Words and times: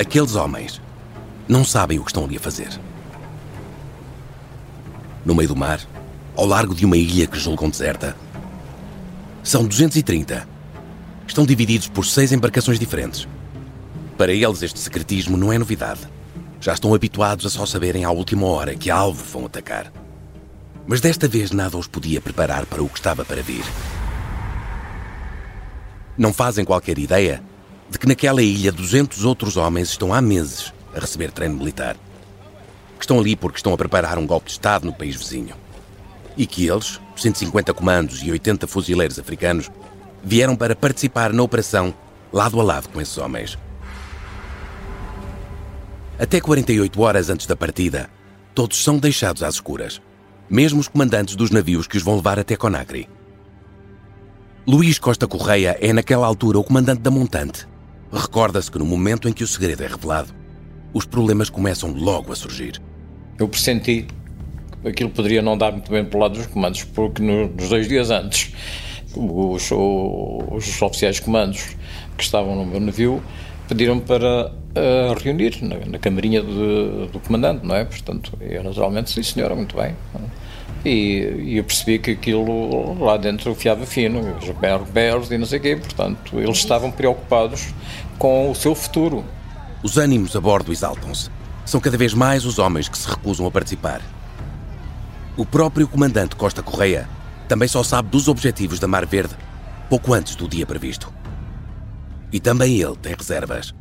Aqueles 0.00 0.34
homens 0.34 0.80
não 1.46 1.62
sabem 1.62 1.98
o 1.98 2.02
que 2.02 2.08
estão 2.08 2.24
ali 2.24 2.38
a 2.38 2.40
fazer. 2.40 2.70
No 5.26 5.34
meio 5.34 5.50
do 5.50 5.54
mar, 5.54 5.78
ao 6.34 6.46
largo 6.46 6.74
de 6.74 6.86
uma 6.86 6.96
ilha 6.96 7.26
que 7.26 7.38
julgam 7.38 7.68
deserta, 7.68 8.16
são 9.42 9.66
230. 9.66 10.48
Estão 11.26 11.44
divididos 11.44 11.86
por 11.86 12.06
seis 12.06 12.32
embarcações 12.32 12.78
diferentes. 12.78 13.28
Para 14.16 14.32
eles, 14.32 14.62
este 14.62 14.78
secretismo 14.78 15.36
não 15.36 15.52
é 15.52 15.58
novidade. 15.58 16.00
Já 16.62 16.72
estão 16.72 16.94
habituados 16.94 17.44
a 17.44 17.50
só 17.50 17.66
saberem 17.66 18.02
à 18.02 18.10
última 18.10 18.46
hora 18.46 18.74
que 18.74 18.90
alvo 18.90 19.22
vão 19.22 19.44
atacar. 19.44 19.92
Mas 20.86 21.02
desta 21.02 21.28
vez 21.28 21.50
nada 21.50 21.76
os 21.76 21.86
podia 21.86 22.22
preparar 22.22 22.64
para 22.64 22.82
o 22.82 22.88
que 22.88 22.98
estava 22.98 23.22
para 23.22 23.42
vir. 23.42 23.64
Não 26.16 26.32
fazem 26.32 26.64
qualquer 26.64 26.98
ideia 26.98 27.42
de 27.90 27.98
que 27.98 28.06
naquela 28.06 28.40
ilha 28.40 28.70
200 28.70 29.24
outros 29.24 29.56
homens 29.56 29.90
estão 29.90 30.14
há 30.14 30.20
meses 30.20 30.72
a 30.94 31.00
receber 31.00 31.32
treino 31.32 31.56
militar. 31.56 31.96
Que 32.96 33.04
estão 33.04 33.18
ali 33.18 33.34
porque 33.34 33.58
estão 33.58 33.74
a 33.74 33.76
preparar 33.76 34.16
um 34.18 34.26
golpe 34.26 34.46
de 34.46 34.52
Estado 34.52 34.86
no 34.86 34.92
país 34.92 35.16
vizinho. 35.16 35.54
E 36.36 36.46
que 36.46 36.68
eles, 36.68 37.00
150 37.16 37.74
comandos 37.74 38.22
e 38.22 38.30
80 38.30 38.66
fuzileiros 38.66 39.18
africanos, 39.18 39.70
vieram 40.22 40.54
para 40.54 40.76
participar 40.76 41.32
na 41.32 41.42
operação 41.42 41.92
lado 42.32 42.60
a 42.60 42.62
lado 42.62 42.88
com 42.88 43.00
esses 43.00 43.18
homens. 43.18 43.58
Até 46.18 46.40
48 46.40 47.00
horas 47.00 47.30
antes 47.30 47.46
da 47.46 47.56
partida, 47.56 48.08
todos 48.54 48.82
são 48.82 48.98
deixados 48.98 49.42
às 49.42 49.54
escuras, 49.54 50.00
mesmo 50.48 50.78
os 50.78 50.86
comandantes 50.86 51.34
dos 51.34 51.50
navios 51.50 51.86
que 51.86 51.96
os 51.96 52.02
vão 52.02 52.16
levar 52.16 52.38
até 52.38 52.56
Conakry. 52.56 53.08
Luís 54.66 54.98
Costa 54.98 55.26
Correia 55.26 55.76
é, 55.80 55.92
naquela 55.92 56.26
altura, 56.26 56.58
o 56.58 56.64
comandante 56.64 57.00
da 57.00 57.10
montante. 57.10 57.66
Recorda-se 58.12 58.70
que 58.70 58.78
no 58.78 58.84
momento 58.84 59.28
em 59.28 59.32
que 59.32 59.44
o 59.44 59.46
segredo 59.46 59.84
é 59.84 59.86
revelado, 59.86 60.34
os 60.92 61.04
problemas 61.04 61.48
começam 61.48 61.92
logo 61.92 62.32
a 62.32 62.36
surgir. 62.36 62.80
Eu 63.38 63.48
pressenti 63.48 64.06
que 64.82 64.88
aquilo 64.88 65.10
poderia 65.10 65.40
não 65.40 65.56
dar 65.56 65.72
muito 65.72 65.90
bem 65.90 66.04
para 66.04 66.16
o 66.16 66.20
lado 66.20 66.34
dos 66.34 66.46
comandos, 66.46 66.82
porque 66.84 67.22
nos 67.22 67.68
dois 67.68 67.88
dias 67.88 68.10
antes, 68.10 68.52
os, 69.14 69.70
os 69.70 70.82
oficiais 70.82 71.20
comandos 71.20 71.76
que 72.16 72.24
estavam 72.24 72.56
no 72.56 72.66
meu 72.66 72.80
navio 72.80 73.22
pediram 73.68 74.00
para 74.00 74.50
uh, 74.50 75.22
reunir 75.22 75.62
na, 75.62 75.76
na 75.86 75.98
camarinha 75.98 76.42
de, 76.42 77.06
do 77.12 77.20
comandante, 77.20 77.64
não 77.64 77.76
é? 77.76 77.84
Portanto, 77.84 78.36
eu 78.40 78.64
naturalmente, 78.64 79.10
sim 79.10 79.22
senhora, 79.22 79.54
muito 79.54 79.76
bem. 79.76 79.94
E, 80.84 81.56
eu 81.56 81.64
percebi 81.64 81.98
que 81.98 82.12
aquilo 82.12 83.02
lá 83.02 83.16
dentro 83.16 83.54
fiava 83.54 83.84
fino, 83.84 84.20
os 84.38 84.88
berros 84.88 85.30
e 85.30 85.36
não 85.36 85.46
sei 85.46 85.58
o 85.58 85.62
quê, 85.62 85.76
portanto, 85.76 86.38
eles 86.38 86.56
estavam 86.56 86.90
preocupados 86.90 87.68
com 88.18 88.50
o 88.50 88.54
seu 88.54 88.74
futuro. 88.74 89.24
Os 89.82 89.96
ânimos 89.98 90.34
a 90.34 90.40
bordo 90.40 90.72
exaltam-se. 90.72 91.30
São 91.66 91.80
cada 91.80 91.96
vez 91.96 92.14
mais 92.14 92.44
os 92.44 92.58
homens 92.58 92.88
que 92.88 92.98
se 92.98 93.08
recusam 93.08 93.46
a 93.46 93.50
participar. 93.50 94.00
O 95.36 95.46
próprio 95.46 95.86
comandante 95.86 96.36
Costa 96.36 96.62
Correia 96.62 97.08
também 97.48 97.68
só 97.68 97.82
sabe 97.82 98.08
dos 98.08 98.28
objetivos 98.28 98.78
da 98.78 98.86
Mar 98.86 99.06
Verde 99.06 99.34
pouco 99.88 100.14
antes 100.14 100.36
do 100.36 100.48
dia 100.48 100.64
previsto. 100.64 101.12
E 102.32 102.38
também 102.38 102.80
ele 102.80 102.96
tem 102.96 103.14
reservas. 103.14 103.74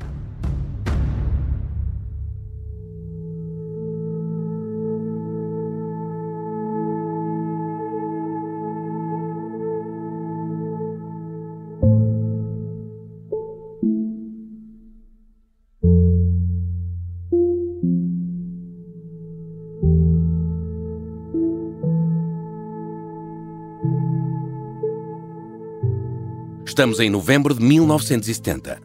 Estamos 26.80 27.02
em 27.02 27.10
novembro 27.10 27.54
de 27.54 27.62
1970. 27.62 28.80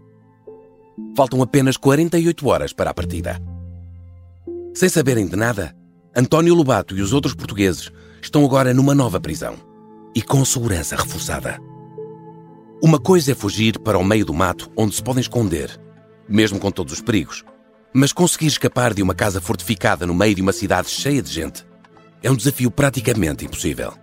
Faltam 1.17 1.41
apenas 1.41 1.77
48 1.77 2.49
horas 2.49 2.73
para 2.73 2.91
a 2.91 2.95
partida. 2.95 3.41
Sem 4.75 4.89
saberem 4.89 5.29
de 5.29 5.37
nada, 5.37 5.73
António 6.13 6.57
Lobato 6.57 6.99
e 6.99 7.01
os 7.01 7.13
outros 7.13 7.35
portugueses 7.35 7.93
estão 8.21 8.45
agora 8.45 8.75
numa 8.75 8.97
nova 8.97 9.21
prisão 9.21 9.55
e 10.13 10.21
com 10.21 10.45
segurança 10.45 10.97
reforçada. 10.97 11.61
Uma 12.83 12.99
coisa 12.99 13.31
é 13.31 13.35
fugir 13.37 13.79
para 13.79 13.97
o 13.97 14.03
meio 14.03 14.27
do 14.27 14.35
mato 14.35 14.73
onde 14.77 14.97
se 14.97 15.01
podem 15.01 15.21
esconder, 15.21 15.81
mesmo 16.29 16.59
com 16.59 16.73
todos 16.73 16.95
os 16.95 17.01
perigos. 17.01 17.45
Mas 17.95 18.13
conseguir 18.13 18.49
escapar 18.49 18.93
de 18.93 19.05
uma 19.05 19.15
casa 19.15 19.41
fortificada 19.41 20.05
no 20.05 20.17
meio 20.17 20.35
de 20.35 20.43
uma 20.43 20.53
cidade 20.53 20.89
cheia 20.89 21.23
de 21.23 21.31
gente 21.31 21.65
é 22.25 22.29
um 22.29 22.35
desafio 22.35 22.73
praticamente 22.73 23.45
impossível. 23.45 23.95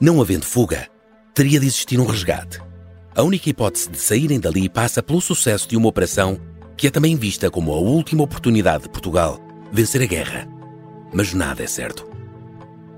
Não 0.00 0.20
havendo 0.20 0.46
fuga, 0.46 0.86
teria 1.34 1.58
de 1.58 1.66
existir 1.66 1.98
um 1.98 2.06
resgate. 2.06 2.69
A 3.14 3.22
única 3.22 3.50
hipótese 3.50 3.90
de 3.90 3.98
saírem 3.98 4.38
dali 4.38 4.68
passa 4.68 5.02
pelo 5.02 5.20
sucesso 5.20 5.68
de 5.68 5.76
uma 5.76 5.88
operação 5.88 6.38
que 6.76 6.86
é 6.86 6.90
também 6.90 7.16
vista 7.16 7.50
como 7.50 7.72
a 7.72 7.76
última 7.76 8.22
oportunidade 8.22 8.84
de 8.84 8.88
Portugal 8.88 9.40
vencer 9.72 10.00
a 10.00 10.06
guerra. 10.06 10.48
Mas 11.12 11.34
nada 11.34 11.62
é 11.62 11.66
certo. 11.66 12.08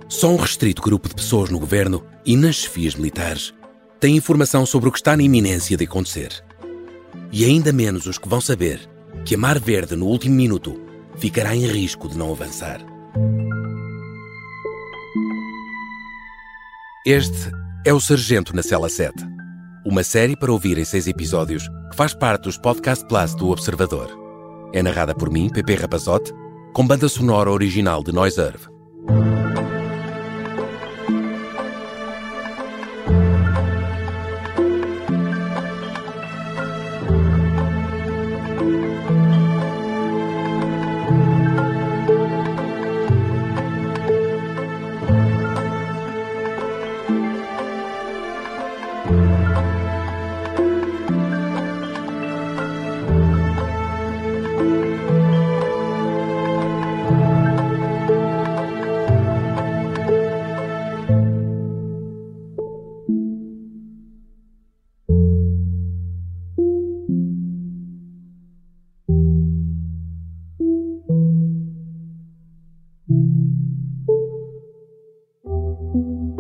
Só 0.09 0.29
um 0.31 0.37
restrito 0.37 0.83
grupo 0.83 1.09
de 1.09 1.15
pessoas 1.15 1.49
no 1.49 1.59
governo 1.59 2.05
e 2.27 2.37
nas 2.37 2.57
chefias 2.57 2.95
militares 2.95 3.55
tem 3.99 4.15
informação 4.15 4.67
sobre 4.67 4.91
o 4.91 4.93
que 4.93 4.99
está 4.99 5.17
na 5.17 5.23
iminência 5.23 5.77
de 5.79 5.85
acontecer. 5.85 6.45
E 7.33 7.47
ainda 7.47 7.73
menos 7.73 8.07
os 8.07 8.19
que 8.19 8.29
vão 8.29 8.41
saber 8.41 8.87
que 9.25 9.35
a 9.35 9.39
Mar 9.39 9.59
Verde, 9.59 9.97
no 9.97 10.07
último 10.07 10.35
minuto, 10.35 10.79
ficará 11.17 11.57
em 11.57 11.67
risco 11.67 12.09
de 12.09 12.19
não 12.19 12.31
avançar. 12.31 12.85
Este 17.07 17.51
é 17.87 17.95
o 17.95 18.01
Sargento 18.01 18.55
na 18.55 18.63
Cela 18.63 18.91
7 18.91 19.32
uma 19.85 20.05
série 20.05 20.37
para 20.37 20.53
ouvir 20.53 20.79
em 20.79 20.85
seis 20.85 21.07
episódios 21.07 21.69
que 21.91 21.97
faz 21.97 22.15
parte 22.15 22.45
dos 22.45 22.57
Podcast 22.57 23.05
Plus 23.05 23.35
do 23.35 23.51
Observador. 23.51 24.09
É 24.73 24.83
narrada 24.83 25.15
por 25.15 25.31
mim, 25.31 25.49
Pepe 25.49 25.75
Rapazote, 25.75 26.33
com 26.73 26.87
banda 26.87 27.09
sonora 27.09 27.51
original 27.51 28.03
de 28.03 28.13
Noise 28.13 28.41
Earth. 28.41 29.42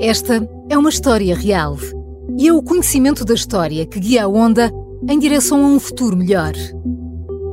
Esta 0.02 0.44
é 0.68 0.76
uma 0.76 0.90
história 0.90 1.32
real 1.32 1.76
e 2.36 2.48
é 2.48 2.52
o 2.52 2.60
conhecimento 2.60 3.24
da 3.24 3.34
história 3.34 3.86
que 3.86 4.00
guia 4.00 4.24
a 4.24 4.28
Onda 4.28 4.68
em 5.08 5.16
direção 5.16 5.64
a 5.64 5.68
um 5.68 5.78
futuro 5.78 6.16
melhor. 6.16 6.52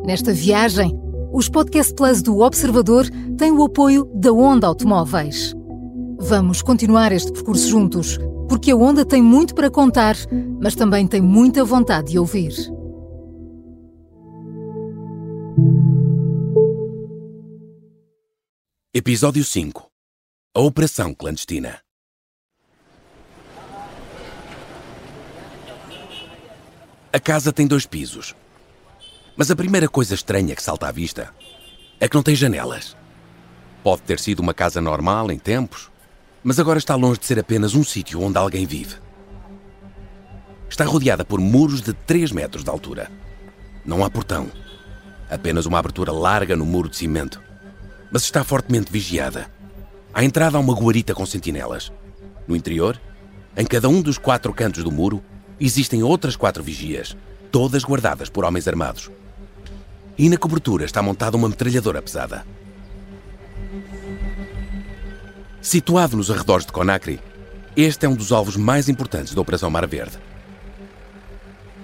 Nesta 0.04 0.34
viagem, 0.34 1.00
os 1.32 1.48
Podcast 1.48 1.94
Plus 1.94 2.24
do 2.24 2.40
Observador 2.40 3.06
têm 3.38 3.52
o 3.52 3.64
apoio 3.64 4.10
da 4.16 4.34
Onda 4.34 4.66
Automóveis. 4.66 5.54
Vamos 6.18 6.64
continuar 6.64 7.12
este 7.12 7.32
percurso 7.32 7.70
juntos, 7.70 8.18
porque 8.48 8.72
a 8.72 8.76
Onda 8.76 9.06
tem 9.06 9.22
muito 9.22 9.54
para 9.54 9.70
contar, 9.70 10.16
mas 10.60 10.74
também 10.74 11.06
tem 11.06 11.22
muita 11.22 11.64
vontade 11.64 12.14
de 12.14 12.18
ouvir. 12.18 12.52
Episódio 18.92 19.44
5 19.44 19.88
A 20.56 20.62
Operação 20.62 21.14
Clandestina 21.14 21.80
A 27.12 27.20
casa 27.20 27.52
tem 27.52 27.66
dois 27.66 27.88
pisos. 27.88 28.36
Mas 29.36 29.50
a 29.50 29.56
primeira 29.56 29.90
coisa 29.90 30.14
estranha 30.14 30.56
que 30.56 30.62
salta 30.62 30.88
à 30.88 30.92
vista 30.92 31.34
é 32.00 32.08
que 32.08 32.16
não 32.16 32.22
tem 32.22 32.36
janelas. 32.36 32.96
Pode 33.84 34.04
ter 34.04 34.20
sido 34.20 34.42
uma 34.42 34.54
casa 34.54 34.80
normal 34.80 35.32
em 35.32 35.40
tempos, 35.40 35.90
mas 36.44 36.60
agora 36.60 36.78
está 36.78 36.94
longe 36.94 37.20
de 37.20 37.26
ser 37.26 37.40
apenas 37.40 37.74
um 37.74 37.84
sítio 37.84 38.22
onde 38.22 38.38
alguém 38.38 38.68
vive. 38.68 38.98
Está 40.70 40.86
rodeada 40.86 41.26
por 41.26 41.40
muros 41.40 41.82
de 41.82 41.94
3 41.94 42.32
metros 42.32 42.64
de 42.64 42.70
altura. 42.70 43.12
Não 43.84 44.06
há 44.06 44.10
portão. 44.10 44.52
apenas 45.32 45.66
uma 45.66 45.80
abertura 45.80 46.12
larga 46.12 46.56
no 46.56 46.66
muro 46.66 46.90
de 46.90 46.98
cimento. 46.98 47.42
Mas 48.12 48.24
está 48.24 48.44
fortemente 48.44 48.92
vigiada. 48.92 49.50
À 50.14 50.24
entrada 50.24 50.58
há 50.58 50.60
uma 50.60 50.74
guarita 50.74 51.16
com 51.16 51.26
sentinelas. 51.26 51.92
No 52.48 52.56
interior, 52.56 53.02
em 53.58 53.66
cada 53.66 53.90
um 53.90 54.00
dos 54.00 54.20
quatro 54.20 54.54
cantos 54.54 54.84
do 54.84 54.92
muro, 54.92 55.24
existem 55.60 56.04
outras 56.04 56.36
quatro 56.36 56.64
vigias, 56.64 57.16
todas 57.52 57.84
guardadas 57.84 58.30
por 58.30 58.46
homens 58.46 58.68
armados. 58.68 59.10
E 60.18 60.30
na 60.30 60.38
cobertura 60.38 60.86
está 60.86 61.02
montada 61.02 61.38
uma 61.38 61.50
metralhadora 61.50 62.02
pesada. 62.02 62.46
Situado 65.62 66.16
nos 66.16 66.32
arredores 66.32 66.66
de 66.66 66.72
Conakry, 66.72 67.20
este 67.76 68.06
é 68.06 68.10
um 68.10 68.16
dos 68.16 68.32
alvos 68.32 68.56
mais 68.56 68.90
importantes 68.90 69.34
da 69.34 69.42
Operação 69.42 69.70
Mar 69.70 69.86
Verde. 69.88 70.18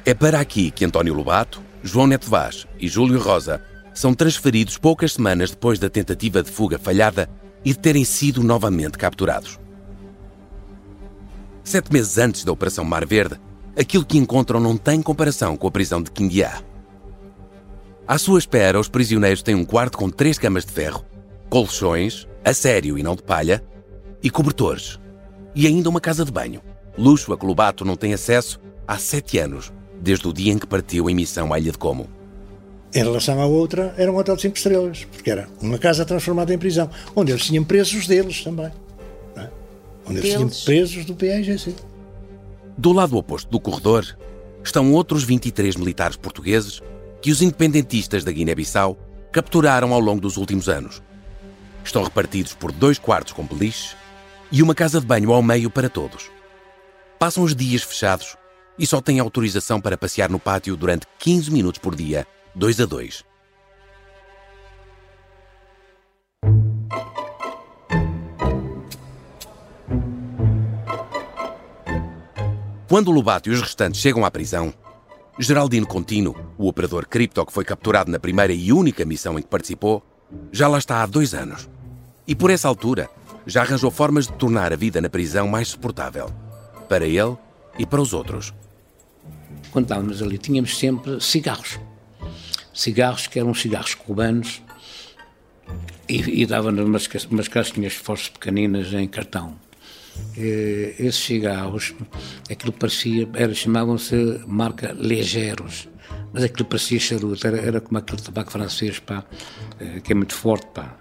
É 0.06 0.14
para 0.14 0.40
aqui 0.40 0.72
que 0.72 0.86
António 0.86 1.14
Lobato, 1.14 1.62
João 1.84 2.08
Neto 2.08 2.30
Vaz 2.30 2.66
e 2.80 2.88
Júlio 2.88 3.20
Rosa 3.20 3.62
são 3.94 4.14
transferidos 4.14 4.78
poucas 4.78 5.14
semanas 5.14 5.52
depois 5.52 5.80
da 5.80 5.90
tentativa 5.90 6.44
de 6.44 6.52
fuga 6.52 6.78
falhada 6.78 7.30
e 7.64 7.70
de 7.70 7.80
terem 7.80 8.04
sido 8.04 8.44
novamente 8.44 8.98
capturados. 8.98 9.60
Sete 11.64 11.92
meses 11.92 12.18
antes 12.18 12.44
da 12.44 12.52
Operação 12.52 12.86
Mar 12.86 13.06
Verde, 13.06 13.40
aquilo 13.78 14.06
que 14.06 14.18
encontram 14.18 14.60
não 14.60 14.78
tem 14.78 15.02
comparação 15.02 15.58
com 15.58 15.68
a 15.68 15.72
prisão 15.72 16.02
de 16.02 16.12
Quindiá. 16.12 16.62
À 18.08 18.18
sua 18.18 18.40
espera, 18.40 18.80
os 18.80 18.88
prisioneiros 18.88 19.42
têm 19.42 19.56
um 19.56 19.66
quarto 19.66 19.98
com 19.98 20.10
três 20.10 20.38
camas 20.38 20.66
de 20.66 20.72
ferro, 20.72 21.04
colchões, 21.50 22.28
a 22.44 22.54
sério 22.54 22.98
e 22.98 23.04
não 23.04 23.16
de 23.16 23.24
palha, 23.24 23.64
e 24.22 24.30
cobertores, 24.30 25.00
e 25.56 25.66
ainda 25.66 25.90
uma 25.90 26.02
casa 26.02 26.24
de 26.24 26.32
banho, 26.32 26.62
luxo 26.98 27.34
a 27.34 27.38
que 27.38 27.46
Lobato 27.46 27.84
não 27.84 27.96
tem 27.96 28.14
acesso 28.14 28.60
há 28.88 28.98
sete 28.98 29.40
anos, 29.40 29.74
desde 30.00 30.28
o 30.28 30.34
dia 30.34 30.54
em 30.54 30.58
que 30.60 30.68
partiu 30.68 31.10
em 31.10 31.16
missão 31.16 31.52
à 31.54 31.60
Ilha 31.60 31.72
de 31.72 31.78
Como. 31.78 32.08
Em 32.94 33.04
relação 33.04 33.42
à 33.42 33.46
outra, 33.46 33.94
era 33.98 34.12
um 34.12 34.18
hotel 34.18 34.36
de 34.36 34.44
cinco 34.44 34.56
estrelas, 34.56 35.06
porque 35.06 35.30
era 35.30 35.50
uma 35.62 35.78
casa 35.78 36.06
transformada 36.06 36.54
em 36.54 36.58
prisão, 36.58 36.90
onde 37.16 37.32
eles 37.32 37.44
tinham 37.44 37.64
presos 37.64 38.08
deles 38.08 38.44
também. 38.44 38.72
É? 39.36 39.50
Onde 40.08 40.20
eles 40.20 40.34
tinham 40.34 40.50
presos 40.64 41.04
do 41.06 41.14
PAGC. 41.14 41.76
Do 42.78 42.92
lado 42.92 43.16
oposto 43.16 43.50
do 43.50 43.60
corredor 43.60 44.06
estão 44.64 44.92
outros 44.92 45.24
23 45.24 45.78
militares 45.78 46.18
portugueses 46.18 46.82
que 47.22 47.32
os 47.32 47.42
independentistas 47.42 48.24
da 48.24 48.32
Guiné-Bissau 48.32 48.98
capturaram 49.32 49.94
ao 49.94 50.00
longo 50.00 50.20
dos 50.20 50.36
últimos 50.36 50.68
anos. 50.68 51.02
Estão 51.84 52.04
repartidos 52.04 52.54
por 52.54 52.74
dois 52.74 53.00
quartos 53.00 53.32
com 53.32 53.46
beliche 53.46 53.96
e 54.52 54.62
uma 54.62 54.76
casa 54.76 55.00
de 55.00 55.06
banho 55.06 55.32
ao 55.32 55.42
meio 55.42 55.70
para 55.70 55.90
todos. 55.90 56.30
Passam 57.18 57.44
os 57.44 57.56
dias 57.56 57.82
fechados 57.82 58.36
e 58.78 58.86
só 58.86 59.00
têm 59.00 59.20
autorização 59.20 59.80
para 59.80 59.98
passear 59.98 60.30
no 60.30 60.40
pátio 60.40 60.76
durante 60.76 61.08
15 61.20 61.52
minutos 61.52 61.80
por 61.80 61.96
dia, 61.96 62.28
dois 62.54 62.80
a 62.82 62.86
dois. 62.86 63.24
Quando 72.88 73.10
Lobato 73.10 73.50
e 73.50 73.52
os 73.52 73.62
restantes 73.62 74.00
chegam 74.00 74.24
à 74.24 74.30
prisão, 74.30 74.72
Geraldino 75.40 75.88
Contino, 75.88 76.36
o 76.56 76.68
operador 76.68 77.08
cripto 77.08 77.44
que 77.44 77.52
foi 77.52 77.66
capturado 77.66 78.12
na 78.12 78.20
primeira 78.20 78.54
e 78.54 78.72
única 78.72 79.04
missão 79.04 79.40
em 79.40 79.42
que 79.42 79.48
participou, 79.48 80.04
já 80.52 80.68
lá 80.68 80.78
está 80.78 81.02
há 81.02 81.06
dois 81.08 81.34
anos. 81.34 81.68
E 82.28 82.36
por 82.36 82.52
essa 82.52 82.68
altura, 82.68 83.10
já 83.48 83.64
arranjou 83.64 83.90
formas 83.90 84.28
de 84.28 84.34
tornar 84.34 84.72
a 84.72 84.76
vida 84.76 85.02
na 85.02 85.10
prisão 85.10 85.48
mais 85.48 85.70
suportável. 85.70 86.30
Para 86.88 87.08
ele 87.08 87.36
e 87.80 87.88
para 87.88 88.00
os 88.00 88.14
outros. 88.14 88.54
Quando 89.72 89.86
estávamos 89.86 90.22
ali, 90.22 90.38
tínhamos 90.38 90.78
sempre 90.78 91.20
cigarros. 91.20 91.80
Cigarros 92.72 93.26
que 93.26 93.40
eram 93.40 93.56
cigarros 93.56 93.96
cubanos 93.96 94.62
e, 96.08 96.44
e 96.44 96.46
davam-nos 96.46 96.86
umas, 96.86 97.26
umas 97.32 97.48
caixinhas 97.48 97.94
fortes 97.94 98.30
pequeninas 98.30 98.94
em 98.94 99.08
cartão. 99.08 99.56
E, 100.38 100.96
esses 101.00 101.24
cigarros, 101.24 101.94
aquilo 102.50 102.74
parecia, 102.74 103.28
chamavam-se 103.54 104.42
marca 104.48 104.94
Legeiros, 104.94 105.88
mas 106.34 106.44
aquilo 106.44 106.66
parecia 106.66 107.00
charuto, 107.00 107.48
era, 107.48 107.58
era 107.58 107.82
como 107.82 107.98
aquele 107.98 108.22
tabaco 108.22 108.52
francês, 108.52 109.00
pá, 109.00 109.24
eh, 109.80 110.02
que 110.02 110.12
é 110.12 110.16
muito 110.16 110.34
forte, 110.34 110.68
pá, 110.74 110.98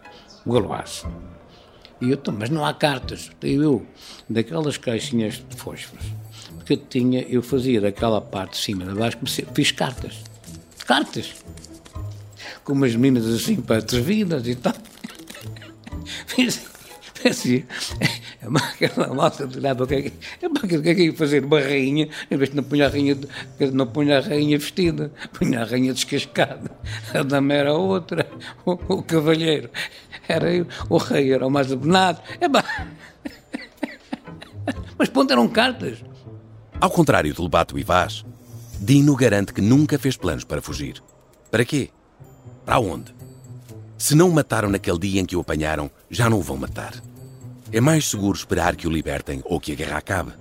o 0.46 0.52
galoás. 0.52 1.04
E 2.00 2.10
eu, 2.10 2.20
mas 2.38 2.50
não 2.50 2.64
há 2.64 2.74
cartas. 2.74 3.30
Eu, 3.42 3.86
daquelas 4.28 4.76
caixinhas 4.76 5.42
de 5.48 5.56
fósforos, 5.56 6.04
porque 6.56 6.74
eu 6.74 6.76
tinha, 6.76 7.22
eu 7.22 7.42
fazia 7.42 7.80
daquela 7.80 8.20
parte 8.20 8.52
de 8.52 8.58
cima, 8.58 8.84
de 8.84 8.94
baixo, 8.94 9.18
fiz 9.54 9.72
cartas. 9.72 10.22
Cartas! 10.86 11.34
Com 12.62 12.72
umas 12.72 12.94
meninas 12.94 13.26
assim 13.26 13.56
para 13.56 13.78
atrevidas 13.78 14.46
e 14.46 14.54
tal. 14.54 14.74
Fiz, 16.26 16.60
assim, 17.28 17.64
aquela 18.74 19.14
malta 19.14 19.46
olhava 19.46 19.86
que 19.86 20.12
é 20.42 20.46
o 20.46 20.50
que 20.82 20.88
é 20.88 20.94
que 20.94 21.04
ia 21.04 21.14
fazer? 21.14 21.44
Uma 21.44 21.60
rainha, 21.60 22.08
em 22.30 22.36
vez 22.36 22.50
de 22.50 22.56
não 22.56 22.62
punha 22.64 22.86
a 22.86 22.88
rainha, 22.88 23.16
não 23.72 23.86
punha 23.86 24.18
a 24.18 24.20
rainha 24.20 24.58
vestida, 24.58 25.12
punha 25.32 25.62
a 25.62 25.64
rainha 25.64 25.92
descascada. 25.92 26.70
A 27.12 27.22
dama 27.22 27.54
era 27.54 27.74
outra, 27.74 28.26
o, 28.64 28.72
o 28.72 29.02
cavalheiro 29.02 29.70
era 30.28 30.52
eu, 30.52 30.66
o 30.88 30.96
rei 30.96 31.32
era 31.32 31.46
o 31.46 31.50
mais 31.50 31.70
abonado. 31.72 32.20
É 32.40 32.46
Mas 34.98 35.08
ponto 35.08 35.32
eram 35.32 35.48
cartas. 35.48 36.04
Ao 36.80 36.90
contrário 36.90 37.32
de 37.32 37.40
Lobato 37.40 37.78
e 37.78 37.82
Vaz, 37.82 38.24
Dino 38.80 39.16
garante 39.16 39.52
que 39.52 39.60
nunca 39.60 39.98
fez 39.98 40.16
planos 40.16 40.44
para 40.44 40.60
fugir. 40.60 41.02
Para 41.50 41.64
quê? 41.64 41.90
Para 42.64 42.78
onde? 42.78 43.14
Se 43.96 44.14
não 44.14 44.28
o 44.28 44.32
mataram 44.32 44.68
naquele 44.68 44.98
dia 44.98 45.20
em 45.20 45.24
que 45.24 45.36
o 45.36 45.40
apanharam, 45.40 45.90
já 46.10 46.28
não 46.28 46.38
o 46.38 46.42
vão 46.42 46.56
matar. 46.56 46.92
É 47.74 47.80
mais 47.80 48.08
seguro 48.08 48.36
esperar 48.36 48.76
que 48.76 48.86
o 48.86 48.90
libertem 48.90 49.42
ou 49.44 49.58
que 49.58 49.72
a 49.72 49.74
guerra 49.74 49.98
acabe. 49.98 50.32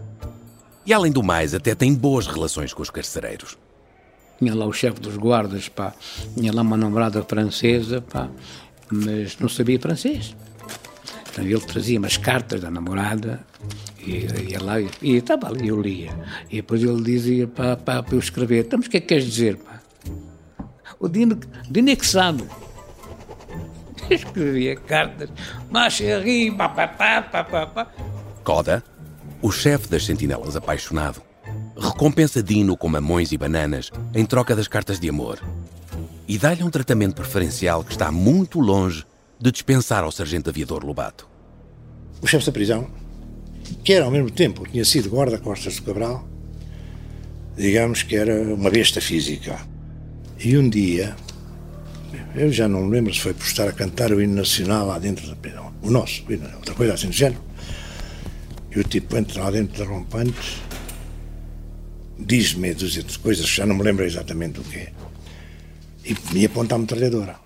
E 0.86 0.94
além 0.94 1.12
do 1.12 1.24
mais, 1.24 1.54
até 1.54 1.74
tem 1.74 1.94
boas 1.94 2.28
relações 2.28 2.74
com 2.74 2.82
os 2.82 2.90
carcereiros. 2.90 3.58
Tinha 4.38 4.54
lá 4.54 4.66
o 4.66 4.74
chefe 4.74 5.00
dos 5.00 5.18
guardas, 5.18 5.70
pá. 5.70 5.94
Tinha 6.36 6.54
lá 6.54 6.62
uma 6.62 6.78
namorada 6.78 7.24
francesa, 7.24 8.02
pá 8.02 8.30
mas 8.94 9.38
não 9.40 9.50
sabia 9.50 9.80
francês. 9.80 10.36
Então 11.32 11.44
ele 11.44 11.60
trazia 11.62 11.98
umas 11.98 12.18
cartas 12.18 12.62
da 12.62 12.70
namorada 12.70 13.44
e 14.00 14.28
ia 14.52 14.62
lá 14.62 14.80
e, 14.80 14.92
estava 15.02 15.48
ali, 15.48 15.70
eu 15.70 15.82
lia. 15.82 16.12
E 16.50 16.58
depois 16.58 16.84
ele 16.84 17.02
dizia 17.02 17.48
para, 17.48 17.76
para, 17.76 18.04
para 18.04 18.16
eu 18.16 18.20
escrever: 18.20 18.66
Então, 18.66 18.78
mas 18.78 18.88
o 18.88 18.92
que 18.92 18.98
é 18.98 19.02
que 19.02 19.08
queres 19.08 19.26
dizer? 19.26 19.58
Pá? 19.58 19.82
O 21.00 21.10
Dino, 21.10 21.40
Dino 21.70 21.90
é 21.90 21.96
que 21.96 22.06
sabe. 22.06 22.44
escrevia 24.14 24.76
cartas, 24.76 25.30
mas 25.70 26.00
pá, 26.58 26.70
pá, 26.70 26.88
pá, 26.88 27.22
pá, 27.22 27.44
pá, 27.44 27.66
pá. 27.68 27.88
Coda, 28.44 28.84
o 29.42 29.52
chefe 29.52 29.88
das 29.88 30.06
sentinelas 30.06 30.56
apaixonado, 30.56 31.22
recompensa 31.78 32.42
Dino 32.42 32.78
com 32.78 32.88
mamões 32.88 33.32
e 33.32 33.38
bananas 33.38 33.92
em 34.14 34.26
troca 34.26 34.56
das 34.56 34.68
cartas 34.68 35.00
de 35.00 35.10
amor 35.10 35.40
e 36.28 36.38
dá-lhe 36.38 36.64
um 36.64 36.70
tratamento 36.70 37.16
preferencial 37.16 37.84
que 37.84 37.92
está 37.92 38.12
muito 38.12 38.60
longe 38.60 39.06
de 39.40 39.52
dispensar 39.52 40.04
ao 40.04 40.12
sargento 40.12 40.50
aviador 40.50 40.86
Lobato. 40.86 41.28
O 42.22 42.28
chefe 42.28 42.46
da 42.46 42.52
prisão, 42.52 42.90
que 43.84 43.94
era 43.94 44.06
ao 44.06 44.12
mesmo 44.12 44.32
tempo, 44.32 44.66
tinha 44.68 44.86
sido 44.86 45.10
guarda-costas 45.10 45.76
do 45.76 45.84
Cabral, 45.84 46.28
digamos 47.58 48.04
que 48.04 48.16
era 48.16 48.42
uma 48.42 48.70
besta 48.70 49.02
física. 49.02 49.60
E 50.40 50.58
um 50.58 50.70
dia, 50.70 51.16
eu 52.36 52.52
já 52.52 52.68
não 52.68 52.88
lembro 52.88 53.14
se 53.14 53.20
foi 53.20 53.34
por 53.34 53.46
estar 53.46 53.68
a 53.68 53.72
cantar 53.72 54.12
o 54.12 54.22
hino 54.22 54.36
nacional 54.36 54.88
lá 54.88 55.00
dentro 55.00 55.28
da 55.28 55.36
prisão, 55.36 55.74
o 55.82 55.90
nosso, 55.90 56.24
outra 56.56 56.76
coisa 56.76 56.94
assim 56.94 57.08
do 57.08 57.14
género, 57.14 57.42
e 58.76 58.80
o 58.80 58.84
tipo 58.84 59.16
entra 59.18 59.44
lá 59.44 59.52
dentro 59.52 59.78
da 59.78 59.90
rompante, 59.90 60.62
diz-me 62.18 62.74
dúzia 62.74 63.04
de 63.04 63.18
coisas 63.20 63.46
que 63.46 63.58
já 63.58 63.66
não 63.66 63.76
me 63.76 63.84
lembro 63.84 64.06
exatamente 64.06 64.60
o 64.60 64.64
que 64.64 64.78
é 64.78 64.94
e 66.06 66.16
me 66.34 66.46
aponta 66.46 66.76
a 66.76 66.78
metralhadora. 66.78 67.40